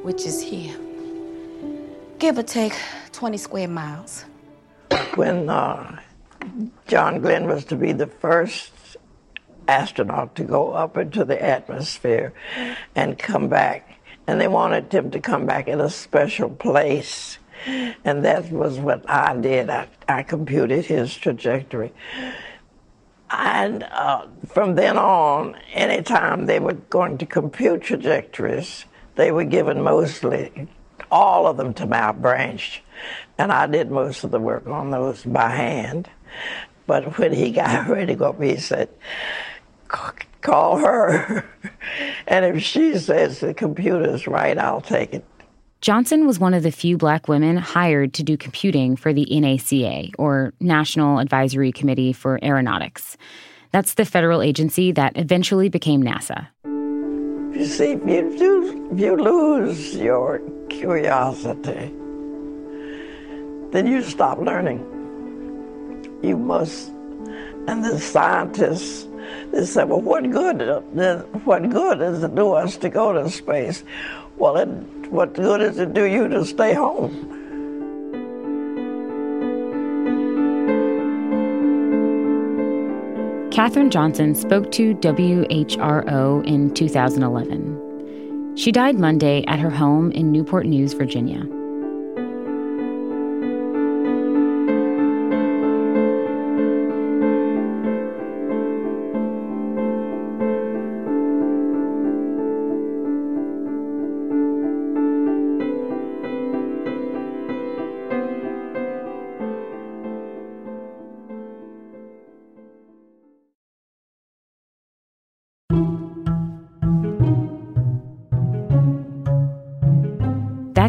which 0.03 0.25
is 0.25 0.41
here. 0.41 0.79
Give 2.17 2.37
or 2.37 2.43
take 2.43 2.73
20 3.11 3.35
square 3.35 3.67
miles. 3.67 4.23
When 5.15 5.49
uh, 5.49 5.99
John 6.87 7.19
Glenn 7.19 7.45
was 7.45 7.65
to 7.65 7.75
be 7.75 7.91
the 7.91 8.07
first 8.07 8.71
astronaut 9.67 10.33
to 10.35 10.45
go 10.45 10.71
up 10.71 10.95
into 10.95 11.25
the 11.25 11.43
atmosphere 11.43 12.31
and 12.95 13.19
come 13.19 13.49
back, 13.49 13.99
and 14.27 14.39
they 14.39 14.47
wanted 14.47 14.93
him 14.93 15.11
to 15.11 15.19
come 15.19 15.45
back 15.45 15.67
in 15.67 15.81
a 15.81 15.89
special 15.89 16.49
place 16.49 17.37
and 17.65 18.25
that 18.25 18.51
was 18.51 18.77
what 18.77 19.09
I 19.09 19.35
did. 19.35 19.69
I, 19.69 19.87
I 20.07 20.23
computed 20.23 20.85
his 20.85 21.15
trajectory. 21.15 21.93
And 23.29 23.83
uh, 23.83 24.27
from 24.47 24.75
then 24.75 24.97
on, 24.97 25.55
anytime 25.73 26.45
they 26.45 26.59
were 26.59 26.73
going 26.73 27.17
to 27.17 27.25
compute 27.25 27.81
trajectories, 27.81 28.85
they 29.15 29.31
were 29.31 29.45
given 29.45 29.81
mostly 29.81 30.67
all 31.09 31.47
of 31.47 31.57
them 31.57 31.73
to 31.75 31.85
my 31.85 32.11
Branch. 32.11 32.83
And 33.37 33.51
I 33.51 33.67
did 33.67 33.89
most 33.89 34.23
of 34.23 34.31
the 34.31 34.39
work 34.39 34.67
on 34.67 34.91
those 34.91 35.23
by 35.23 35.49
hand. 35.49 36.09
But 36.85 37.17
when 37.17 37.33
he 37.33 37.51
got 37.51 37.87
ready 37.89 38.13
to 38.13 38.15
go 38.15 38.33
he 38.33 38.57
said, 38.57 38.89
call 39.87 40.77
her. 40.77 41.45
and 42.27 42.45
if 42.45 42.63
she 42.63 42.97
says 42.99 43.39
the 43.39 43.53
computer's 43.53 44.27
right, 44.27 44.57
I'll 44.57 44.81
take 44.81 45.13
it. 45.13 45.25
Johnson 45.83 46.25
was 46.25 46.39
one 46.39 46.53
of 46.53 46.63
the 46.63 46.71
few 46.71 46.97
black 46.97 47.27
women 47.27 47.57
hired 47.57 48.13
to 48.13 48.23
do 48.23 48.37
computing 48.37 48.95
for 48.95 49.11
the 49.11 49.27
NACA, 49.29 50.13
or 50.17 50.53
National 50.61 51.19
Advisory 51.19 51.73
Committee 51.73 52.13
for 52.13 52.39
Aeronautics. 52.41 53.17
That's 53.71 53.95
the 53.95 54.05
federal 54.05 54.41
agency 54.41 54.93
that 54.93 55.11
eventually 55.17 55.67
became 55.67 56.01
NASA. 56.01 56.47
You 56.63 57.65
see, 57.65 57.91
if 57.91 58.07
you, 58.07 58.37
do, 58.37 58.95
you 58.95 59.17
lose 59.17 59.97
your 59.97 60.39
curiosity, 60.69 61.93
then 63.71 63.85
you 63.85 64.03
stop 64.03 64.37
learning. 64.39 64.79
You 66.23 66.37
must, 66.37 66.91
and 67.67 67.83
the 67.83 67.99
scientists, 67.99 69.05
they 69.51 69.65
say, 69.65 69.83
well, 69.83 69.99
what 69.99 70.31
good, 70.31 70.61
uh, 70.61 70.79
what 71.43 71.69
good 71.69 71.99
does 71.99 72.23
it 72.23 72.35
do 72.35 72.53
us 72.53 72.77
to 72.77 72.87
go 72.87 73.11
to 73.11 73.29
space? 73.29 73.83
Well, 74.43 74.65
what 75.09 75.35
good 75.35 75.59
does 75.59 75.79
it 75.79 75.93
do 75.93 76.03
you 76.03 76.27
to 76.27 76.43
stay 76.43 76.73
home? 76.73 77.13
Katherine 83.53 83.89
Johnson 83.89 84.35
spoke 84.35 84.69
to 84.73 84.95
WHRO 84.95 86.45
in 86.45 86.73
2011. 86.73 88.57
She 88.57 88.73
died 88.73 88.99
Monday 88.99 89.45
at 89.47 89.59
her 89.59 89.69
home 89.69 90.11
in 90.11 90.33
Newport 90.33 90.65
News, 90.65 90.91
Virginia. 90.91 91.47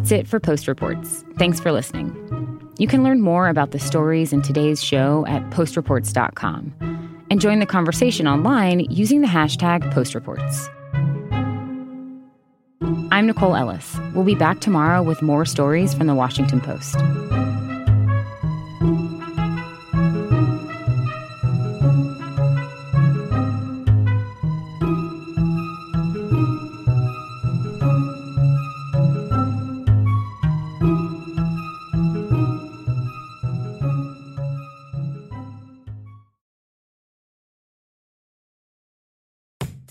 That's 0.05 0.13
it 0.13 0.29
for 0.29 0.39
Post 0.39 0.69
Reports. 0.69 1.25
Thanks 1.39 1.59
for 1.59 1.73
listening. 1.73 2.13
You 2.77 2.87
can 2.87 3.03
learn 3.03 3.23
more 3.23 3.49
about 3.49 3.71
the 3.71 3.79
stories 3.79 4.35
in 4.35 4.43
today's 4.43 4.85
show 4.85 5.25
at 5.27 5.49
postreports.com. 5.49 6.75
and 7.31 7.41
join 7.41 7.59
the 7.59 7.65
conversation 7.65 8.29
online 8.29 8.81
using 8.91 9.23
the 9.23 9.27
hashtag 9.27 9.81
postreports. 9.95 10.69
I'm 13.11 13.27
Nicole 13.27 13.57
Ellis. 13.57 13.99
We'll 14.15 14.27
be 14.27 14.35
back 14.35 14.61
tomorrow 14.61 15.03
with 15.03 15.23
more 15.23 15.47
stories 15.47 15.95
from 15.95 16.07
the 16.07 16.15
Washington 16.15 16.61
Post. 16.61 16.97